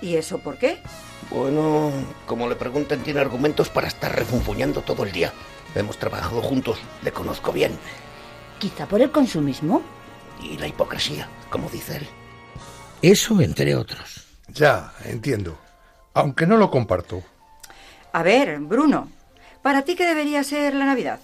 ¿Y 0.00 0.16
eso 0.16 0.38
por 0.38 0.58
qué? 0.58 0.78
Bueno, 1.30 1.92
como 2.26 2.48
le 2.48 2.56
pregunten, 2.56 3.02
tiene 3.02 3.20
argumentos 3.20 3.68
para 3.68 3.88
estar 3.88 4.14
refunfuñando 4.14 4.82
todo 4.82 5.04
el 5.04 5.12
día. 5.12 5.32
Hemos 5.74 5.98
trabajado 5.98 6.40
juntos, 6.40 6.78
le 7.02 7.12
conozco 7.12 7.52
bien. 7.52 7.72
Quizá 8.58 8.86
por 8.86 9.00
el 9.00 9.10
consumismo. 9.10 9.82
Y 10.42 10.56
la 10.56 10.68
hipocresía, 10.68 11.28
como 11.50 11.68
dice 11.68 11.96
él. 11.96 12.06
Eso 13.02 13.40
entre 13.40 13.74
otros. 13.74 14.26
Ya, 14.48 14.92
entiendo. 15.04 15.58
Aunque 16.14 16.46
no 16.46 16.56
lo 16.56 16.70
comparto. 16.70 17.22
A 18.12 18.22
ver, 18.22 18.58
Bruno, 18.60 19.10
¿para 19.62 19.82
ti 19.82 19.94
qué 19.96 20.06
debería 20.06 20.42
ser 20.44 20.74
la 20.74 20.84
Navidad? 20.84 21.20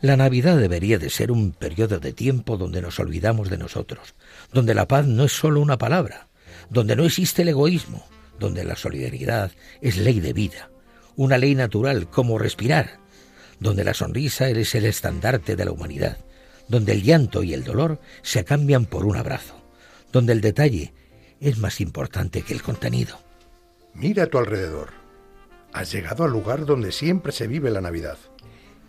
La 0.00 0.16
Navidad 0.16 0.56
debería 0.56 0.98
de 0.98 1.08
ser 1.08 1.30
un 1.32 1.52
periodo 1.52 1.98
de 1.98 2.12
tiempo 2.12 2.56
donde 2.56 2.82
nos 2.82 2.98
olvidamos 2.98 3.48
de 3.48 3.56
nosotros, 3.56 4.14
donde 4.52 4.74
la 4.74 4.86
paz 4.86 5.06
no 5.06 5.24
es 5.24 5.32
solo 5.32 5.60
una 5.60 5.78
palabra, 5.78 6.25
donde 6.70 6.96
no 6.96 7.04
existe 7.04 7.42
el 7.42 7.48
egoísmo, 7.48 8.06
donde 8.38 8.64
la 8.64 8.76
solidaridad 8.76 9.52
es 9.80 9.96
ley 9.96 10.20
de 10.20 10.32
vida, 10.32 10.70
una 11.16 11.38
ley 11.38 11.54
natural 11.54 12.08
como 12.10 12.38
respirar, 12.38 12.98
donde 13.60 13.84
la 13.84 13.94
sonrisa 13.94 14.48
es 14.48 14.74
el 14.74 14.84
estandarte 14.84 15.56
de 15.56 15.64
la 15.64 15.72
humanidad, 15.72 16.18
donde 16.68 16.92
el 16.92 17.02
llanto 17.02 17.42
y 17.42 17.54
el 17.54 17.64
dolor 17.64 18.00
se 18.22 18.44
cambian 18.44 18.86
por 18.86 19.04
un 19.06 19.16
abrazo, 19.16 19.62
donde 20.12 20.32
el 20.32 20.40
detalle 20.40 20.92
es 21.40 21.58
más 21.58 21.80
importante 21.80 22.42
que 22.42 22.52
el 22.52 22.62
contenido. 22.62 23.18
Mira 23.94 24.24
a 24.24 24.26
tu 24.26 24.38
alrededor. 24.38 24.90
Has 25.72 25.92
llegado 25.92 26.24
al 26.24 26.30
lugar 26.30 26.66
donde 26.66 26.92
siempre 26.92 27.32
se 27.32 27.46
vive 27.46 27.70
la 27.70 27.80
Navidad. 27.80 28.18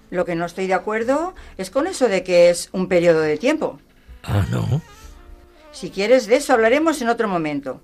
Lo 0.09 0.25
que 0.25 0.35
no 0.35 0.45
estoy 0.45 0.67
de 0.67 0.73
acuerdo 0.73 1.33
es 1.57 1.69
con 1.69 1.87
eso 1.87 2.07
de 2.07 2.23
que 2.23 2.49
es 2.49 2.69
un 2.71 2.87
periodo 2.87 3.21
de 3.21 3.37
tiempo. 3.37 3.79
Ah, 4.23 4.45
no. 4.49 4.81
Si 5.77 5.91
quieres, 5.91 6.25
de 6.25 6.37
eso 6.37 6.53
hablaremos 6.53 6.99
en 7.03 7.09
otro 7.09 7.27
momento. 7.27 7.81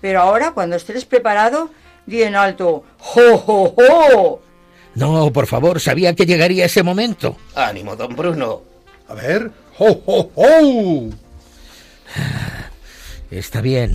Pero 0.00 0.20
ahora, 0.20 0.50
cuando 0.50 0.74
estés 0.74 1.04
preparado, 1.04 1.70
di 2.04 2.24
en 2.24 2.34
alto, 2.34 2.82
¡Jo, 2.98 3.38
jo, 3.38 3.76
jo! 3.76 4.42
No, 4.96 5.32
por 5.32 5.46
favor, 5.46 5.78
sabía 5.78 6.16
que 6.16 6.26
llegaría 6.26 6.64
ese 6.64 6.82
momento. 6.82 7.36
Ánimo, 7.54 7.94
don 7.94 8.16
Bruno. 8.16 8.62
A 9.06 9.14
ver, 9.14 9.52
¡ho, 9.78 10.02
ho, 10.04 10.30
ho! 10.34 11.10
Está 13.30 13.60
bien. 13.60 13.94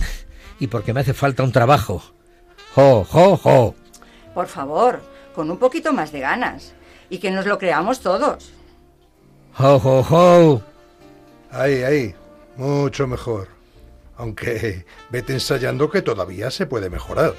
Y 0.58 0.68
porque 0.68 0.94
me 0.94 1.00
hace 1.00 1.12
falta 1.12 1.42
un 1.42 1.52
trabajo. 1.52 2.02
¡Jo, 2.74 3.04
jo, 3.04 3.36
jo! 3.36 3.74
Por 4.32 4.46
favor, 4.46 5.02
con 5.34 5.50
un 5.50 5.58
poquito 5.58 5.92
más 5.92 6.12
de 6.12 6.20
ganas. 6.20 6.72
Y 7.10 7.18
que 7.18 7.30
nos 7.30 7.44
lo 7.44 7.58
creamos 7.58 8.00
todos. 8.00 8.52
¡Jo, 9.52 9.78
jo, 9.78 10.02
jo! 10.02 10.62
Ahí, 11.50 11.82
ahí, 11.82 12.14
mucho 12.56 13.06
mejor. 13.06 13.48
Aunque 14.16 14.84
vete 15.10 15.32
ensayando 15.32 15.90
que 15.90 16.02
todavía 16.02 16.50
se 16.50 16.66
puede 16.66 16.88
mejorar. 16.90 17.34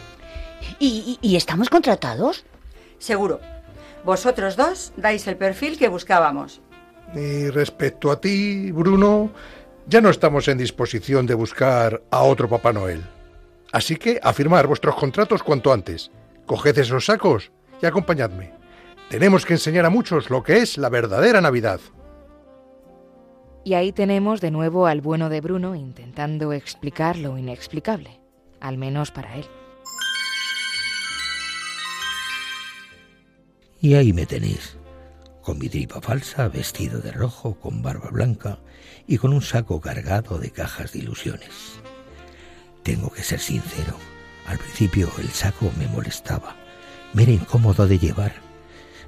¿Y, 0.80 1.19
y- 1.21 1.28
y 1.34 1.36
estamos 1.36 1.69
contratados? 1.69 2.43
Seguro. 2.99 3.39
Vosotros 4.04 4.56
dos 4.56 4.91
dais 4.97 5.25
el 5.28 5.38
perfil 5.38 5.78
que 5.78 5.88
buscábamos. 5.88 6.62
Y 7.13 7.49
respecto 7.49 8.12
a 8.12 8.19
ti, 8.19 8.71
Bruno, 8.71 9.32
ya 9.88 10.01
no 10.01 10.10
estamos 10.10 10.47
en 10.47 10.58
disposición 10.58 11.25
de 11.25 11.34
buscar 11.34 12.01
a 12.12 12.23
otro 12.23 12.49
Papá 12.49 12.73
Noel. 12.73 13.04
Así 13.71 13.95
que 13.95 14.19
a 14.21 14.34
firmar 14.34 14.67
vuestros 14.67 14.95
contratos 14.95 15.43
cuanto 15.43 15.71
antes. 15.71 16.12
Coged 16.45 16.78
esos 16.78 17.06
sacos 17.06 17.51
y 17.82 17.86
acompañadme. 17.86 18.54
Tenemos 19.10 19.45
que 19.45 19.54
enseñar 19.54 19.86
a 19.86 19.89
muchos 19.89 20.30
lo 20.30 20.43
que 20.43 20.58
es 20.58 20.78
la 20.78 20.89
verdadera 20.89 21.41
Navidad. 21.41 21.80
Y 23.65 23.73
ahí 23.73 23.91
tenemos 23.91 24.41
de 24.41 24.51
nuevo 24.51 24.86
al 24.86 25.01
bueno 25.01 25.28
de 25.28 25.41
Bruno 25.41 25.73
intentando 25.73 26.54
explicar 26.54 27.17
lo 27.17 27.36
inexplicable, 27.36 28.21
al 28.62 28.78
menos 28.78 29.10
para 29.10 29.36
él. 29.36 29.45
Y 33.82 33.95
ahí 33.95 34.13
me 34.13 34.28
tenéis, 34.28 34.78
con 35.41 35.58
mi 35.58 35.67
tripa 35.67 35.99
falsa, 35.99 36.47
vestido 36.47 36.99
de 36.99 37.12
rojo, 37.12 37.56
con 37.60 37.82
barba 37.82 38.12
blanca 38.12 38.60
y 39.08 39.17
con 39.17 39.34
un 39.34 39.41
saco 39.41 39.82
cargado 39.82 40.38
de 40.38 40.51
cajas 40.51 40.93
de 40.93 40.99
ilusiones. 40.99 41.80
Tengo 42.84 43.10
que 43.10 43.23
ser 43.23 43.39
sincero, 43.39 43.95
al 44.45 44.60
principio 44.60 45.10
el 45.17 45.30
saco 45.30 45.71
me 45.80 45.88
molestaba, 45.88 46.56
me 47.13 47.23
era 47.23 47.32
incómodo 47.32 47.88
de 47.88 47.97
llevar, 47.97 48.34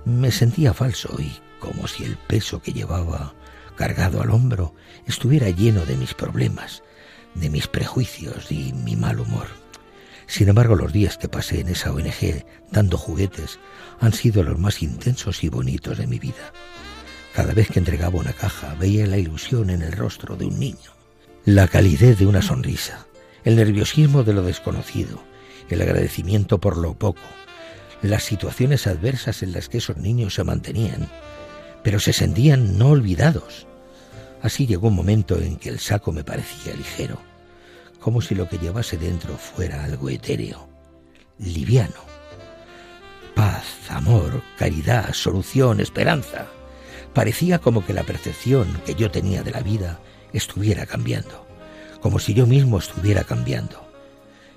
me 0.03 0.31
sentía 0.31 0.73
falso 0.73 1.15
y 1.19 1.31
como 1.59 1.87
si 1.87 2.05
el 2.05 2.17
peso 2.17 2.59
que 2.59 2.73
llevaba 2.73 3.35
cargado 3.77 4.21
al 4.21 4.31
hombro 4.31 4.73
estuviera 5.05 5.49
lleno 5.49 5.85
de 5.85 5.95
mis 5.95 6.13
problemas, 6.13 6.83
de 7.35 7.49
mis 7.49 7.67
prejuicios 7.67 8.51
y 8.51 8.73
mi 8.73 8.97
mal 8.97 9.19
humor. 9.19 9.47
Sin 10.25 10.49
embargo, 10.49 10.75
los 10.75 10.91
días 10.91 11.17
que 11.17 11.29
pasé 11.29 11.61
en 11.61 11.69
esa 11.69 11.93
ONG 11.93 12.43
dando 12.69 12.97
juguetes 12.97 13.59
han 14.01 14.11
sido 14.11 14.43
los 14.43 14.59
más 14.59 14.81
intensos 14.81 15.43
y 15.43 15.49
bonitos 15.49 15.97
de 15.97 16.07
mi 16.07 16.19
vida. 16.19 16.51
Cada 17.33 17.53
vez 17.53 17.69
que 17.69 17.79
entregaba 17.79 18.19
una 18.19 18.33
caja 18.33 18.75
veía 18.75 19.07
la 19.07 19.17
ilusión 19.17 19.69
en 19.69 19.81
el 19.81 19.93
rostro 19.93 20.35
de 20.35 20.45
un 20.45 20.59
niño, 20.59 20.91
la 21.45 21.67
calidez 21.67 22.17
de 22.19 22.25
una 22.25 22.41
sonrisa, 22.41 23.05
el 23.45 23.55
nerviosismo 23.55 24.23
de 24.23 24.33
lo 24.33 24.41
desconocido, 24.41 25.23
el 25.69 25.81
agradecimiento 25.81 26.59
por 26.59 26.75
lo 26.77 26.95
poco, 26.95 27.21
las 28.01 28.23
situaciones 28.23 28.87
adversas 28.87 29.43
en 29.43 29.53
las 29.53 29.69
que 29.69 29.77
esos 29.77 29.97
niños 29.97 30.33
se 30.33 30.43
mantenían, 30.43 31.07
pero 31.83 31.99
se 31.99 32.13
sentían 32.13 32.77
no 32.77 32.89
olvidados. 32.89 33.67
Así 34.41 34.67
llegó 34.67 34.87
un 34.89 34.95
momento 34.95 35.37
en 35.37 35.57
que 35.57 35.69
el 35.69 35.79
saco 35.79 36.11
me 36.11 36.23
parecía 36.23 36.73
ligero, 36.73 37.17
como 37.99 38.21
si 38.21 38.35
lo 38.35 38.47
que 38.47 38.57
llevase 38.57 38.97
dentro 38.97 39.37
fuera 39.37 39.83
algo 39.83 40.09
etéreo, 40.09 40.67
liviano. 41.39 42.05
Paz, 43.35 43.65
amor, 43.89 44.41
caridad, 44.57 45.13
solución, 45.13 45.79
esperanza. 45.79 46.47
Parecía 47.13 47.59
como 47.59 47.85
que 47.85 47.93
la 47.93 48.03
percepción 48.03 48.81
que 48.85 48.95
yo 48.95 49.11
tenía 49.11 49.43
de 49.43 49.51
la 49.51 49.61
vida 49.61 49.99
estuviera 50.33 50.85
cambiando, 50.85 51.47
como 52.01 52.19
si 52.19 52.33
yo 52.33 52.45
mismo 52.45 52.77
estuviera 52.77 53.23
cambiando. 53.23 53.87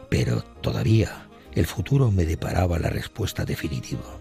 Pero 0.09 0.43
todavía 0.61 1.27
el 1.55 1.67
futuro 1.67 2.11
me 2.11 2.25
deparaba 2.25 2.79
la 2.79 2.91
respuesta 2.91 3.45
definitiva. 3.45 4.19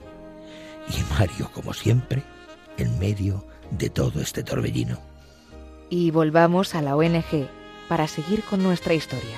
Y 0.90 1.14
Mario, 1.14 1.52
como 1.54 1.74
siempre, 1.74 2.24
en 2.80 3.00
medio 3.00 3.46
de 3.72 3.90
todo 3.90 4.22
este 4.22 4.44
torbellino. 4.44 5.00
Y 5.90 6.12
volvamos 6.12 6.76
a 6.76 6.82
la 6.82 6.96
ONG 6.96 7.48
para 7.88 8.08
seguir 8.08 8.44
con 8.44 8.64
nuestra 8.64 8.94
historia. 8.94 9.38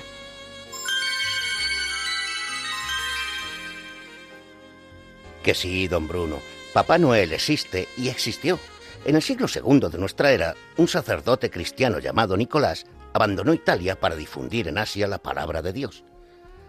Que 5.43 5.55
sí, 5.55 5.87
don 5.87 6.07
Bruno. 6.07 6.37
Papá 6.73 6.97
Noel 6.97 7.33
existe 7.33 7.87
y 7.97 8.09
existió. 8.09 8.59
En 9.05 9.15
el 9.15 9.21
siglo 9.21 9.47
II 9.53 9.89
de 9.91 9.97
nuestra 9.97 10.31
era, 10.31 10.55
un 10.77 10.87
sacerdote 10.87 11.49
cristiano 11.49 11.99
llamado 11.99 12.37
Nicolás 12.37 12.85
abandonó 13.13 13.53
Italia 13.53 13.99
para 13.99 14.15
difundir 14.15 14.67
en 14.67 14.77
Asia 14.77 15.07
la 15.07 15.17
palabra 15.17 15.61
de 15.61 15.73
Dios. 15.73 16.03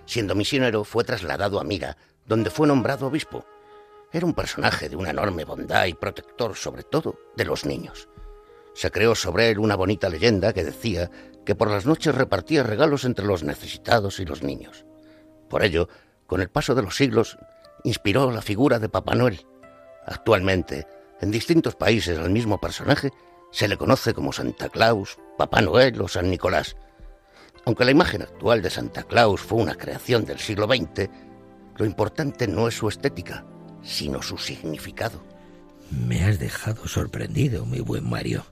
Siendo 0.07 0.35
misionero, 0.35 0.85
fue 0.85 1.05
trasladado 1.05 1.61
a 1.61 1.65
Mira, 1.65 1.97
donde 2.27 2.51
fue 2.51 2.67
nombrado 2.67 3.07
obispo. 3.07 3.45
Era 4.13 4.27
un 4.27 4.35
personaje 4.35 4.91
de 4.91 4.97
una 4.97 5.11
enorme 5.11 5.45
bondad 5.45 5.87
y 5.87 5.95
protector, 5.95 6.55
sobre 6.55 6.83
todo, 6.83 7.19
de 7.35 7.47
los 7.47 7.65
niños. 7.65 8.11
Se 8.75 8.91
creó 8.91 9.15
sobre 9.15 9.49
él 9.49 9.59
una 9.59 9.75
bonita 9.75 10.11
leyenda 10.11 10.53
que 10.53 10.65
decía 10.65 11.11
que 11.47 11.55
por 11.55 11.71
las 11.71 11.87
noches 11.87 12.15
repartía 12.15 12.63
regalos 12.63 13.05
entre 13.05 13.25
los 13.25 13.43
necesitados 13.43 14.21
y 14.21 14.27
los 14.27 14.43
niños. 14.43 14.85
Por 15.49 15.65
ello, 15.65 15.89
con 16.27 16.43
el 16.43 16.51
paso 16.51 16.75
de 16.75 16.83
los 16.83 16.97
siglos, 16.97 17.39
inspiró 17.85 18.31
la 18.31 18.43
figura 18.43 18.79
de 18.79 18.91
Papá 18.91 19.15
Noel. 19.15 19.47
Actualmente, 20.07 20.87
en 21.23 21.31
distintos 21.31 21.75
países 21.75 22.19
al 22.19 22.31
mismo 22.31 22.61
personaje 22.61 23.11
se 23.51 23.67
le 23.67 23.79
conoce 23.79 24.13
como 24.13 24.33
Santa 24.33 24.69
Claus, 24.69 25.19
Papá 25.39 25.63
Noel 25.63 26.01
o 26.03 26.09
San 26.09 26.31
Nicolás. 26.31 26.77
Aunque 27.65 27.85
la 27.85 27.93
imagen 27.93 28.23
actual 28.23 28.61
de 28.61 28.71
Santa 28.71 29.05
Claus 29.05 29.41
fue 29.41 29.63
una 29.63 29.75
creación 29.75 30.25
del 30.25 30.39
siglo 30.39 30.67
XX, 30.67 31.09
lo 31.77 31.87
importante 31.87 32.47
no 32.47 32.69
es 32.69 32.75
su 32.75 32.89
estética, 32.89 33.45
sino 33.83 34.23
su 34.23 34.39
significado. 34.39 35.23
Me 35.91 36.25
has 36.25 36.39
dejado 36.39 36.89
sorprendido, 36.89 37.67
mi 37.67 37.81
buen 37.81 38.09
Mario. 38.09 38.47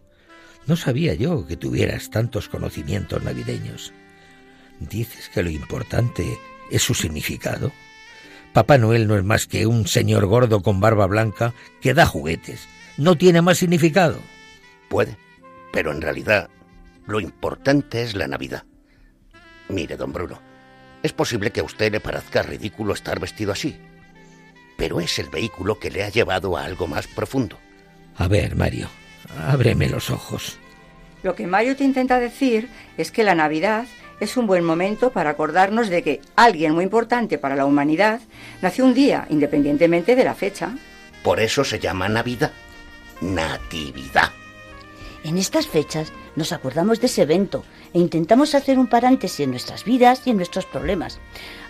No 0.66 0.76
sabía 0.76 1.14
yo 1.14 1.46
que 1.46 1.56
tuvieras 1.56 2.10
tantos 2.10 2.48
conocimientos 2.48 3.22
navideños. 3.22 3.92
Dices 4.78 5.28
que 5.28 5.42
lo 5.42 5.50
importante 5.50 6.38
es 6.70 6.82
su 6.82 6.94
significado. 6.94 7.72
Papá 8.52 8.78
Noel 8.78 9.06
no 9.06 9.16
es 9.16 9.24
más 9.24 9.46
que 9.46 9.66
un 9.66 9.86
señor 9.86 10.26
gordo 10.26 10.62
con 10.62 10.80
barba 10.80 11.06
blanca 11.06 11.54
que 11.80 11.94
da 11.94 12.04
juguetes. 12.04 12.68
No 12.96 13.16
tiene 13.16 13.42
más 13.42 13.58
significado. 13.58 14.18
Puede, 14.88 15.16
pero 15.72 15.92
en 15.92 16.02
realidad 16.02 16.50
lo 17.06 17.20
importante 17.20 18.02
es 18.02 18.14
la 18.14 18.28
Navidad. 18.28 18.64
Mire, 19.68 19.96
don 19.96 20.12
Bruno, 20.12 20.40
es 21.02 21.12
posible 21.12 21.50
que 21.50 21.60
a 21.60 21.64
usted 21.64 21.92
le 21.92 22.00
parezca 22.00 22.42
ridículo 22.42 22.92
estar 22.92 23.20
vestido 23.20 23.52
así, 23.52 23.76
pero 24.80 24.98
es 24.98 25.18
el 25.18 25.28
vehículo 25.28 25.78
que 25.78 25.90
le 25.90 26.02
ha 26.02 26.08
llevado 26.08 26.56
a 26.56 26.64
algo 26.64 26.86
más 26.86 27.06
profundo. 27.06 27.58
A 28.16 28.28
ver, 28.28 28.56
Mario, 28.56 28.88
ábreme 29.46 29.90
los 29.90 30.08
ojos. 30.08 30.58
Lo 31.22 31.34
que 31.34 31.46
Mario 31.46 31.76
te 31.76 31.84
intenta 31.84 32.18
decir 32.18 32.70
es 32.96 33.10
que 33.10 33.22
la 33.22 33.34
Navidad 33.34 33.84
es 34.20 34.38
un 34.38 34.46
buen 34.46 34.64
momento 34.64 35.10
para 35.12 35.28
acordarnos 35.28 35.90
de 35.90 36.02
que 36.02 36.22
alguien 36.34 36.72
muy 36.72 36.84
importante 36.84 37.36
para 37.36 37.56
la 37.56 37.66
humanidad 37.66 38.22
nació 38.62 38.86
un 38.86 38.94
día, 38.94 39.26
independientemente 39.28 40.16
de 40.16 40.24
la 40.24 40.34
fecha. 40.34 40.74
Por 41.22 41.40
eso 41.40 41.62
se 41.62 41.78
llama 41.78 42.08
Navidad. 42.08 42.52
Natividad. 43.20 44.30
En 45.24 45.36
estas 45.36 45.66
fechas 45.66 46.10
nos 46.36 46.52
acordamos 46.52 47.00
de 47.00 47.06
ese 47.06 47.20
evento 47.20 47.64
e 47.92 47.98
intentamos 47.98 48.54
hacer 48.54 48.78
un 48.78 48.86
paréntesis 48.86 49.40
en 49.40 49.50
nuestras 49.50 49.84
vidas 49.84 50.22
y 50.24 50.30
en 50.30 50.38
nuestros 50.38 50.64
problemas, 50.64 51.20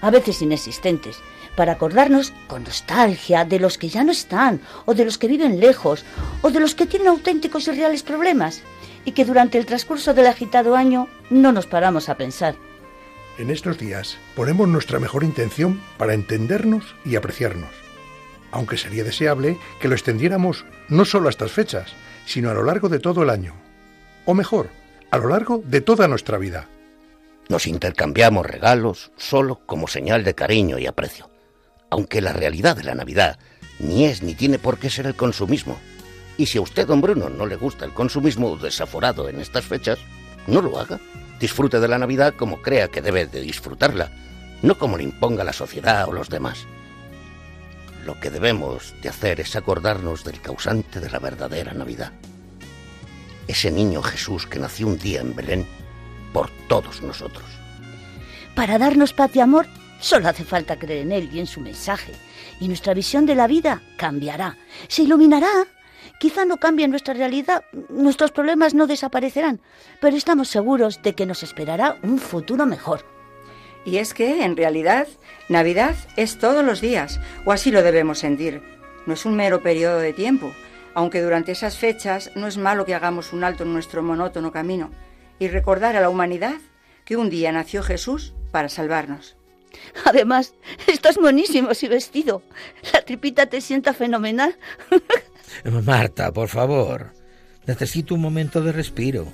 a 0.00 0.10
veces 0.12 0.42
inexistentes, 0.42 1.18
para 1.60 1.72
acordarnos 1.72 2.32
con 2.46 2.64
nostalgia 2.64 3.44
de 3.44 3.60
los 3.60 3.76
que 3.76 3.90
ya 3.90 4.02
no 4.02 4.12
están, 4.12 4.62
o 4.86 4.94
de 4.94 5.04
los 5.04 5.18
que 5.18 5.28
viven 5.28 5.60
lejos, 5.60 6.06
o 6.40 6.50
de 6.50 6.58
los 6.58 6.74
que 6.74 6.86
tienen 6.86 7.08
auténticos 7.08 7.68
y 7.68 7.72
reales 7.72 8.02
problemas, 8.02 8.62
y 9.04 9.12
que 9.12 9.26
durante 9.26 9.58
el 9.58 9.66
transcurso 9.66 10.14
del 10.14 10.28
agitado 10.28 10.74
año 10.74 11.06
no 11.28 11.52
nos 11.52 11.66
paramos 11.66 12.08
a 12.08 12.14
pensar. 12.14 12.54
En 13.36 13.50
estos 13.50 13.76
días 13.76 14.16
ponemos 14.34 14.68
nuestra 14.68 14.98
mejor 15.00 15.22
intención 15.22 15.82
para 15.98 16.14
entendernos 16.14 16.96
y 17.04 17.16
apreciarnos, 17.16 17.68
aunque 18.52 18.78
sería 18.78 19.04
deseable 19.04 19.58
que 19.82 19.88
lo 19.88 19.94
extendiéramos 19.94 20.64
no 20.88 21.04
solo 21.04 21.26
a 21.26 21.30
estas 21.30 21.52
fechas, 21.52 21.92
sino 22.24 22.48
a 22.48 22.54
lo 22.54 22.62
largo 22.62 22.88
de 22.88 23.00
todo 23.00 23.22
el 23.22 23.28
año, 23.28 23.52
o 24.24 24.32
mejor, 24.32 24.70
a 25.10 25.18
lo 25.18 25.28
largo 25.28 25.62
de 25.62 25.82
toda 25.82 26.08
nuestra 26.08 26.38
vida. 26.38 26.68
Nos 27.50 27.66
intercambiamos 27.66 28.46
regalos 28.46 29.12
solo 29.18 29.60
como 29.66 29.88
señal 29.88 30.24
de 30.24 30.34
cariño 30.34 30.78
y 30.78 30.86
aprecio, 30.86 31.29
aunque 31.90 32.20
la 32.20 32.32
realidad 32.32 32.76
de 32.76 32.84
la 32.84 32.94
Navidad 32.94 33.38
ni 33.80 34.04
es 34.04 34.22
ni 34.22 34.34
tiene 34.34 34.58
por 34.58 34.78
qué 34.78 34.90
ser 34.90 35.06
el 35.06 35.16
consumismo. 35.16 35.78
Y 36.36 36.46
si 36.46 36.58
a 36.58 36.62
usted, 36.62 36.86
don 36.86 37.00
Bruno, 37.00 37.28
no 37.28 37.46
le 37.46 37.56
gusta 37.56 37.84
el 37.84 37.92
consumismo 37.92 38.56
desaforado 38.56 39.28
en 39.28 39.40
estas 39.40 39.64
fechas, 39.64 39.98
no 40.46 40.62
lo 40.62 40.78
haga. 40.78 41.00
disfrute 41.38 41.80
de 41.80 41.88
la 41.88 41.98
Navidad 41.98 42.34
como 42.36 42.60
crea 42.60 42.88
que 42.88 43.00
debe 43.00 43.26
de 43.26 43.40
disfrutarla, 43.40 44.10
no 44.62 44.78
como 44.78 44.98
le 44.98 45.04
imponga 45.04 45.42
la 45.42 45.54
sociedad 45.54 46.06
o 46.06 46.12
los 46.12 46.28
demás. 46.28 46.66
Lo 48.04 48.20
que 48.20 48.30
debemos 48.30 48.94
de 49.02 49.08
hacer 49.08 49.40
es 49.40 49.56
acordarnos 49.56 50.24
del 50.24 50.40
causante 50.40 51.00
de 51.00 51.10
la 51.10 51.18
verdadera 51.18 51.72
Navidad. 51.72 52.12
Ese 53.48 53.70
niño 53.70 54.02
Jesús 54.02 54.46
que 54.46 54.58
nació 54.58 54.86
un 54.86 54.98
día 54.98 55.20
en 55.20 55.34
Belén 55.34 55.66
por 56.32 56.50
todos 56.68 57.02
nosotros. 57.02 57.44
Para 58.54 58.78
darnos 58.78 59.12
paz 59.12 59.34
y 59.34 59.40
amor, 59.40 59.66
solo 60.00 60.28
hace 60.28 60.44
falta 60.44 60.78
creer 60.78 61.02
en 61.02 61.12
Él 61.12 61.30
y 61.32 61.40
en 61.40 61.46
su 61.46 61.60
mensaje. 61.60 62.12
Y 62.60 62.68
nuestra 62.68 62.94
visión 62.94 63.26
de 63.26 63.34
la 63.34 63.46
vida 63.46 63.82
cambiará, 63.96 64.56
se 64.88 65.02
iluminará. 65.02 65.66
Quizá 66.18 66.44
no 66.44 66.58
cambie 66.58 66.86
nuestra 66.88 67.14
realidad, 67.14 67.64
nuestros 67.88 68.30
problemas 68.30 68.74
no 68.74 68.86
desaparecerán, 68.86 69.60
pero 70.00 70.16
estamos 70.16 70.48
seguros 70.48 71.00
de 71.02 71.14
que 71.14 71.24
nos 71.24 71.42
esperará 71.42 71.96
un 72.02 72.18
futuro 72.18 72.66
mejor. 72.66 73.06
Y 73.86 73.96
es 73.96 74.12
que, 74.12 74.44
en 74.44 74.56
realidad, 74.56 75.08
Navidad 75.48 75.96
es 76.16 76.38
todos 76.38 76.62
los 76.62 76.82
días, 76.82 77.20
o 77.46 77.52
así 77.52 77.70
lo 77.70 77.82
debemos 77.82 78.18
sentir. 78.18 78.62
No 79.06 79.14
es 79.14 79.24
un 79.24 79.34
mero 79.34 79.62
periodo 79.62 79.98
de 79.98 80.12
tiempo, 80.12 80.52
aunque 80.94 81.22
durante 81.22 81.52
esas 81.52 81.78
fechas 81.78 82.30
no 82.34 82.46
es 82.46 82.58
malo 82.58 82.84
que 82.84 82.94
hagamos 82.94 83.32
un 83.32 83.44
alto 83.44 83.62
en 83.62 83.72
nuestro 83.72 84.02
monótono 84.02 84.52
camino 84.52 84.90
y 85.38 85.48
recordar 85.48 85.96
a 85.96 86.00
la 86.00 86.10
humanidad 86.10 86.56
que 87.04 87.16
un 87.16 87.30
día 87.30 87.50
nació 87.52 87.82
Jesús 87.82 88.34
para 88.52 88.68
salvarnos. 88.68 89.39
Además, 90.04 90.54
estás 90.86 91.16
buenísimo 91.16 91.70
y 91.80 91.88
vestido. 91.88 92.42
La 92.92 93.02
tripita 93.02 93.46
te 93.46 93.60
sienta 93.60 93.92
fenomenal. 93.92 94.56
Marta, 95.84 96.32
por 96.32 96.48
favor. 96.48 97.12
Necesito 97.66 98.14
un 98.14 98.20
momento 98.20 98.62
de 98.62 98.72
respiro. 98.72 99.26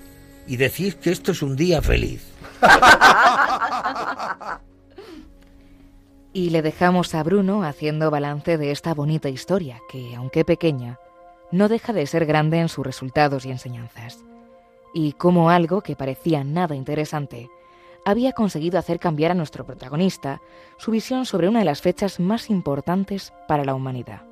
Y 0.46 0.57
decir 0.57 0.96
que 0.96 1.11
esto 1.11 1.33
es 1.33 1.42
un 1.42 1.57
día 1.57 1.83
feliz. 1.83 2.25
y 6.33 6.51
le 6.51 6.62
dejamos 6.62 7.14
a 7.14 7.22
Bruno 7.22 7.64
haciendo 7.64 8.11
balance 8.11 8.59
de 8.59 8.70
esta 8.70 8.94
bonita 8.94 9.29
historia, 9.29 9.81
que, 9.90 10.14
aunque 10.14 10.44
pequeña, 10.44 10.99
no 11.51 11.68
deja 11.68 11.92
de 11.92 12.07
ser 12.07 12.27
grande 12.27 12.61
en 12.61 12.68
sus 12.68 12.87
resultados 12.87 13.44
y 13.44 13.51
enseñanzas. 13.51 14.18
Y 14.94 15.12
como 15.12 15.51
algo 15.51 15.81
que 15.81 15.96
parecía 15.96 16.44
nada 16.44 16.75
interesante, 16.75 17.49
había 18.07 18.33
conseguido 18.33 18.79
hacer 18.79 19.01
cambiar 19.01 19.33
a 19.33 19.35
nuestro 19.35 19.66
protagonista 19.66 20.40
su 20.79 20.92
visión 20.92 21.27
sobre 21.27 21.49
una 21.49 21.59
de 21.59 21.64
las 21.64 21.83
fechas 21.83 22.21
más 22.21 22.51
importantes 22.51 23.33
para 23.49 23.64
la 23.64 23.75
humanidad. 23.75 24.23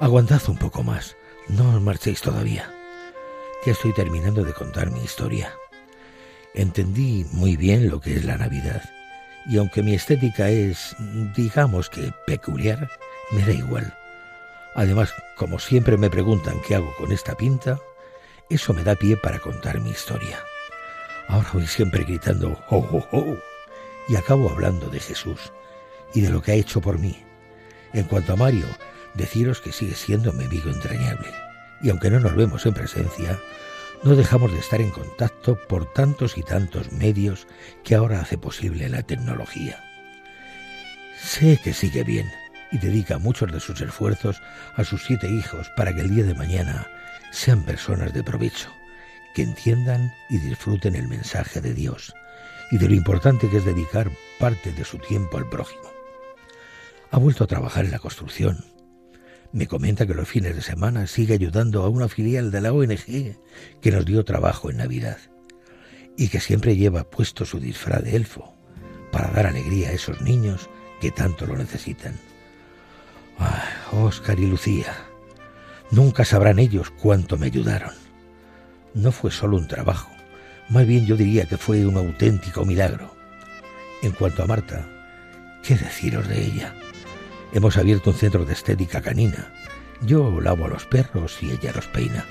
Aguantad 0.00 0.42
un 0.48 0.58
poco 0.58 0.82
más, 0.82 1.16
no 1.48 1.74
os 1.74 1.80
marchéis 1.80 2.20
todavía. 2.20 2.70
Ya 3.64 3.72
estoy 3.72 3.94
terminando 3.94 4.44
de 4.44 4.52
contar 4.52 4.90
mi 4.90 5.00
historia. 5.00 5.54
Entendí 6.52 7.24
muy 7.32 7.56
bien 7.56 7.88
lo 7.88 8.00
que 8.00 8.16
es 8.16 8.24
la 8.26 8.36
Navidad, 8.36 8.82
y 9.46 9.56
aunque 9.56 9.82
mi 9.82 9.94
estética 9.94 10.50
es, 10.50 10.94
digamos 11.34 11.88
que 11.88 12.12
peculiar, 12.26 12.90
me 13.32 13.46
da 13.46 13.52
igual. 13.52 13.94
Además, 14.74 15.14
como 15.36 15.58
siempre 15.58 15.96
me 15.96 16.10
preguntan 16.10 16.60
qué 16.66 16.74
hago 16.74 16.94
con 16.98 17.12
esta 17.12 17.34
pinta, 17.34 17.78
eso 18.50 18.74
me 18.74 18.82
da 18.82 18.96
pie 18.96 19.16
para 19.16 19.38
contar 19.38 19.80
mi 19.80 19.90
historia. 19.90 20.38
Ahora 21.28 21.50
voy 21.52 21.66
siempre 21.66 22.04
gritando 22.04 22.60
¡Oh, 22.68 22.86
oh, 22.90 23.08
oh! 23.12 23.36
y 24.08 24.16
acabo 24.16 24.50
hablando 24.50 24.88
de 24.88 24.98
Jesús 24.98 25.52
y 26.12 26.20
de 26.20 26.30
lo 26.30 26.42
que 26.42 26.52
ha 26.52 26.56
hecho 26.56 26.80
por 26.80 26.98
mí. 26.98 27.22
En 27.92 28.04
cuanto 28.04 28.32
a 28.32 28.36
Mario, 28.36 28.66
deciros 29.14 29.60
que 29.60 29.72
sigue 29.72 29.94
siendo 29.94 30.32
mi 30.32 30.44
amigo 30.44 30.70
entrañable. 30.70 31.28
Y 31.80 31.90
aunque 31.90 32.10
no 32.10 32.18
nos 32.18 32.34
vemos 32.34 32.66
en 32.66 32.74
presencia, 32.74 33.38
no 34.02 34.16
dejamos 34.16 34.52
de 34.52 34.58
estar 34.58 34.80
en 34.80 34.90
contacto 34.90 35.56
por 35.68 35.92
tantos 35.92 36.36
y 36.36 36.42
tantos 36.42 36.90
medios 36.90 37.46
que 37.84 37.94
ahora 37.94 38.20
hace 38.20 38.36
posible 38.36 38.88
la 38.88 39.04
tecnología. 39.04 39.82
Sé 41.22 41.60
que 41.62 41.72
sigue 41.72 42.02
bien 42.02 42.26
y 42.72 42.78
dedica 42.78 43.18
muchos 43.18 43.52
de 43.52 43.60
sus 43.60 43.80
esfuerzos 43.80 44.40
a 44.74 44.84
sus 44.84 45.04
siete 45.04 45.28
hijos 45.28 45.70
para 45.76 45.94
que 45.94 46.00
el 46.00 46.14
día 46.14 46.24
de 46.24 46.34
mañana 46.34 46.88
sean 47.30 47.64
personas 47.64 48.12
de 48.12 48.22
provecho, 48.22 48.70
que 49.34 49.42
entiendan 49.42 50.12
y 50.28 50.38
disfruten 50.38 50.96
el 50.96 51.08
mensaje 51.08 51.60
de 51.60 51.74
Dios 51.74 52.14
y 52.70 52.78
de 52.78 52.88
lo 52.88 52.94
importante 52.94 53.48
que 53.48 53.58
es 53.58 53.64
dedicar 53.64 54.10
parte 54.38 54.72
de 54.72 54.84
su 54.84 54.98
tiempo 54.98 55.38
al 55.38 55.48
prójimo. 55.48 55.90
Ha 57.10 57.18
vuelto 57.18 57.44
a 57.44 57.48
trabajar 57.48 57.84
en 57.84 57.90
la 57.90 57.98
construcción 57.98 58.64
me 59.52 59.66
comenta 59.66 60.06
que 60.06 60.14
los 60.14 60.28
fines 60.28 60.54
de 60.54 60.62
semana 60.62 61.06
sigue 61.06 61.34
ayudando 61.34 61.82
a 61.82 61.88
una 61.88 62.08
filial 62.08 62.50
de 62.50 62.60
la 62.60 62.72
ONG 62.72 63.36
que 63.80 63.90
nos 63.90 64.04
dio 64.04 64.24
trabajo 64.24 64.70
en 64.70 64.76
Navidad 64.76 65.18
y 66.16 66.28
que 66.28 66.40
siempre 66.40 66.76
lleva 66.76 67.10
puesto 67.10 67.44
su 67.44 67.58
disfraz 67.58 68.04
de 68.04 68.14
elfo 68.14 68.54
para 69.10 69.30
dar 69.30 69.46
alegría 69.46 69.88
a 69.88 69.92
esos 69.92 70.20
niños 70.20 70.70
que 71.00 71.10
tanto 71.10 71.46
lo 71.46 71.56
necesitan. 71.56 72.14
Oscar 73.92 74.38
y 74.38 74.46
Lucía, 74.46 74.94
nunca 75.90 76.24
sabrán 76.24 76.58
ellos 76.58 76.90
cuánto 76.90 77.36
me 77.36 77.46
ayudaron. 77.46 77.94
No 78.94 79.12
fue 79.12 79.30
solo 79.30 79.56
un 79.56 79.68
trabajo, 79.68 80.10
más 80.68 80.86
bien 80.86 81.06
yo 81.06 81.16
diría 81.16 81.46
que 81.46 81.56
fue 81.56 81.84
un 81.86 81.96
auténtico 81.96 82.64
milagro. 82.64 83.14
En 84.02 84.12
cuanto 84.12 84.42
a 84.42 84.46
Marta, 84.46 84.86
¿qué 85.62 85.76
deciros 85.76 86.28
de 86.28 86.44
ella? 86.44 86.74
Hemos 87.52 87.76
abierto 87.76 88.10
un 88.10 88.16
centro 88.16 88.44
de 88.44 88.52
estética 88.52 89.00
canina. 89.00 89.52
Yo 90.02 90.40
lavo 90.40 90.66
a 90.66 90.68
los 90.68 90.86
perros 90.86 91.38
y 91.42 91.50
ella 91.50 91.72
los 91.74 91.86
peina. 91.88 92.24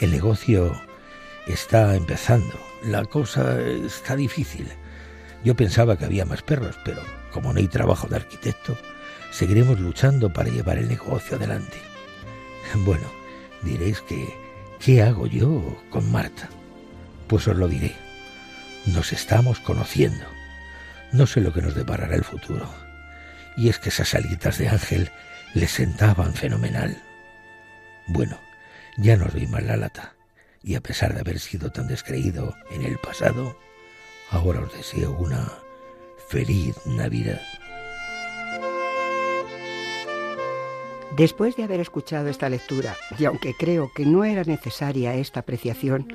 El 0.00 0.10
negocio 0.10 0.72
está 1.46 1.94
empezando. 1.94 2.58
La 2.84 3.04
cosa 3.04 3.60
está 3.60 4.16
difícil. 4.16 4.66
Yo 5.44 5.54
pensaba 5.54 5.96
que 5.96 6.04
había 6.04 6.24
más 6.24 6.42
perros, 6.42 6.76
pero 6.84 7.00
como 7.32 7.52
no 7.52 7.60
hay 7.60 7.68
trabajo 7.68 8.08
de 8.08 8.16
arquitecto, 8.16 8.76
seguiremos 9.30 9.78
luchando 9.78 10.32
para 10.32 10.50
llevar 10.50 10.78
el 10.78 10.88
negocio 10.88 11.36
adelante. 11.36 11.91
Bueno, 12.84 13.06
diréis 13.62 14.00
que, 14.00 14.34
¿qué 14.80 15.02
hago 15.02 15.26
yo 15.26 15.82
con 15.90 16.10
Marta? 16.10 16.48
Pues 17.26 17.46
os 17.48 17.56
lo 17.56 17.68
diré. 17.68 17.94
Nos 18.86 19.12
estamos 19.12 19.60
conociendo. 19.60 20.24
No 21.12 21.26
sé 21.26 21.40
lo 21.40 21.52
que 21.52 21.62
nos 21.62 21.74
deparará 21.74 22.14
el 22.14 22.24
futuro 22.24 22.68
y 23.56 23.68
es 23.68 23.78
que 23.78 23.90
esas 23.90 24.14
alitas 24.14 24.58
de 24.58 24.68
ángel 24.68 25.10
le 25.54 25.68
sentaban 25.68 26.34
fenomenal. 26.34 27.02
Bueno, 28.06 28.38
ya 28.96 29.16
no 29.16 29.26
os 29.26 29.32
doy 29.32 29.46
más 29.46 29.62
la 29.62 29.76
lata, 29.76 30.14
y 30.62 30.74
a 30.74 30.80
pesar 30.80 31.14
de 31.14 31.20
haber 31.20 31.38
sido 31.38 31.70
tan 31.70 31.86
descreído 31.86 32.54
en 32.70 32.82
el 32.82 32.98
pasado, 32.98 33.58
ahora 34.30 34.60
os 34.60 34.72
deseo 34.72 35.12
una 35.12 35.52
feliz 36.28 36.74
Navidad. 36.86 37.40
Después 41.16 41.56
de 41.56 41.64
haber 41.64 41.80
escuchado 41.80 42.28
esta 42.28 42.48
lectura, 42.48 42.96
y 43.18 43.26
aunque 43.26 43.52
creo 43.54 43.90
que 43.94 44.06
no 44.06 44.24
era 44.24 44.44
necesaria 44.44 45.14
esta 45.14 45.40
apreciación, 45.40 46.08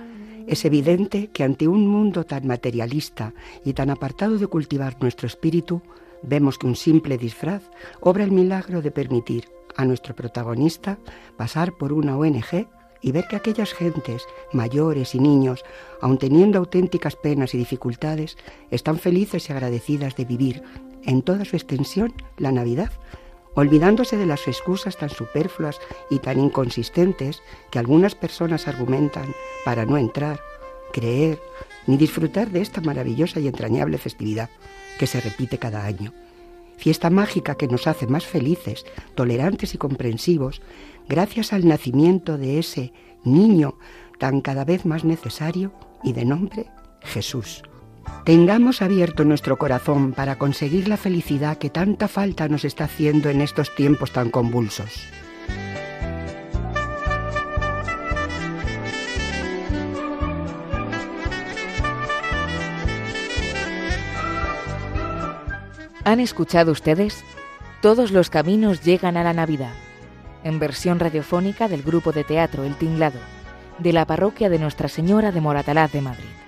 es 0.48 0.66
evidente 0.66 1.28
que 1.28 1.44
ante 1.44 1.68
un 1.68 1.88
mundo 1.88 2.24
tan 2.24 2.48
materialista 2.48 3.34
y 3.64 3.74
tan 3.74 3.92
apartado 3.92 4.40
de 4.40 4.48
cultivar 4.48 4.98
nuestro 5.00 5.28
espíritu, 5.28 5.84
vemos 6.24 6.58
que 6.58 6.66
un 6.66 6.76
simple 6.76 7.20
disfraz 7.20 7.62
obra 8.00 8.24
el 8.24 8.32
milagro 8.32 8.82
de 8.82 8.90
permitir 8.90 9.50
a 9.76 9.86
nuestro 9.86 10.16
protagonista 10.16 10.98
pasar 11.38 11.74
por 11.74 11.94
una 11.94 12.18
ONG 12.18 12.68
y 13.00 13.12
ver 13.12 13.28
que 13.28 13.36
aquellas 13.36 13.74
gentes, 13.74 14.24
mayores 14.52 15.14
y 15.14 15.20
niños, 15.20 15.64
aun 16.02 16.18
teniendo 16.18 16.58
auténticas 16.58 17.16
penas 17.16 17.54
y 17.54 17.60
dificultades, 17.60 18.36
están 18.72 18.98
felices 18.98 19.48
y 19.48 19.54
agradecidas 19.54 20.16
de 20.16 20.26
vivir 20.26 20.64
en 21.04 21.22
toda 21.22 21.46
su 21.46 21.56
extensión 21.56 22.14
la 22.38 22.52
Navidad, 22.52 22.92
olvidándose 23.58 24.18
de 24.18 24.28
las 24.28 24.48
excusas 24.48 24.98
tan 24.98 25.10
superfluas 25.10 25.80
y 26.12 26.20
tan 26.20 26.40
inconsistentes 26.40 27.42
que 27.72 27.80
algunas 27.80 28.14
personas 28.14 28.68
argumentan 28.68 29.34
para 29.66 29.84
no 29.84 29.98
entrar, 29.98 30.40
creer 30.94 31.42
ni 31.88 31.98
disfrutar 31.98 32.52
de 32.52 32.62
esta 32.62 32.82
maravillosa 32.82 33.40
y 33.40 33.48
entrañable 33.48 33.98
festividad 33.98 34.52
que 35.00 35.08
se 35.08 35.22
repite 35.22 35.58
cada 35.58 35.86
año. 35.86 36.14
Fiesta 36.78 37.10
mágica 37.10 37.56
que 37.56 37.68
nos 37.68 37.88
hace 37.88 38.06
más 38.06 38.28
felices, 38.28 38.86
tolerantes 39.16 39.74
y 39.74 39.80
comprensivos, 39.80 40.62
gracias 41.10 41.52
al 41.52 41.68
nacimiento 41.68 42.38
de 42.38 42.60
ese 42.60 42.94
niño 43.24 43.80
tan 44.20 44.42
cada 44.42 44.66
vez 44.66 44.86
más 44.86 45.04
necesario 45.04 45.74
y 46.04 46.14
de 46.14 46.26
nombre 46.26 46.68
Jesús. 47.02 47.64
Tengamos 48.24 48.82
abierto 48.82 49.24
nuestro 49.24 49.58
corazón 49.58 50.12
para 50.12 50.38
conseguir 50.38 50.90
la 50.90 50.98
felicidad 50.98 51.58
que 51.58 51.70
tanta 51.70 52.08
falta 52.08 52.50
nos 52.50 52.66
está 52.66 52.84
haciendo 52.84 53.30
en 53.30 53.40
estos 53.40 53.74
tiempos 53.74 54.12
tan 54.12 54.32
convulsos. 54.32 55.08
Han 66.08 66.22
escuchado 66.22 66.72
ustedes 66.72 67.24
Todos 67.82 68.12
los 68.12 68.30
caminos 68.30 68.82
llegan 68.82 69.18
a 69.18 69.24
la 69.24 69.34
Navidad, 69.34 69.74
en 70.44 70.58
versión 70.58 71.00
radiofónica 71.00 71.68
del 71.68 71.84
grupo 71.84 72.12
de 72.12 72.24
teatro 72.24 72.64
El 72.64 72.76
Tinglado, 72.76 73.20
de 73.80 73.94
la 73.94 74.06
parroquia 74.06 74.50
de 74.50 74.58
Nuestra 74.58 74.88
Señora 74.88 75.32
de 75.32 75.42
Moratalaz 75.42 75.92
de 75.92 76.02
Madrid. 76.02 76.47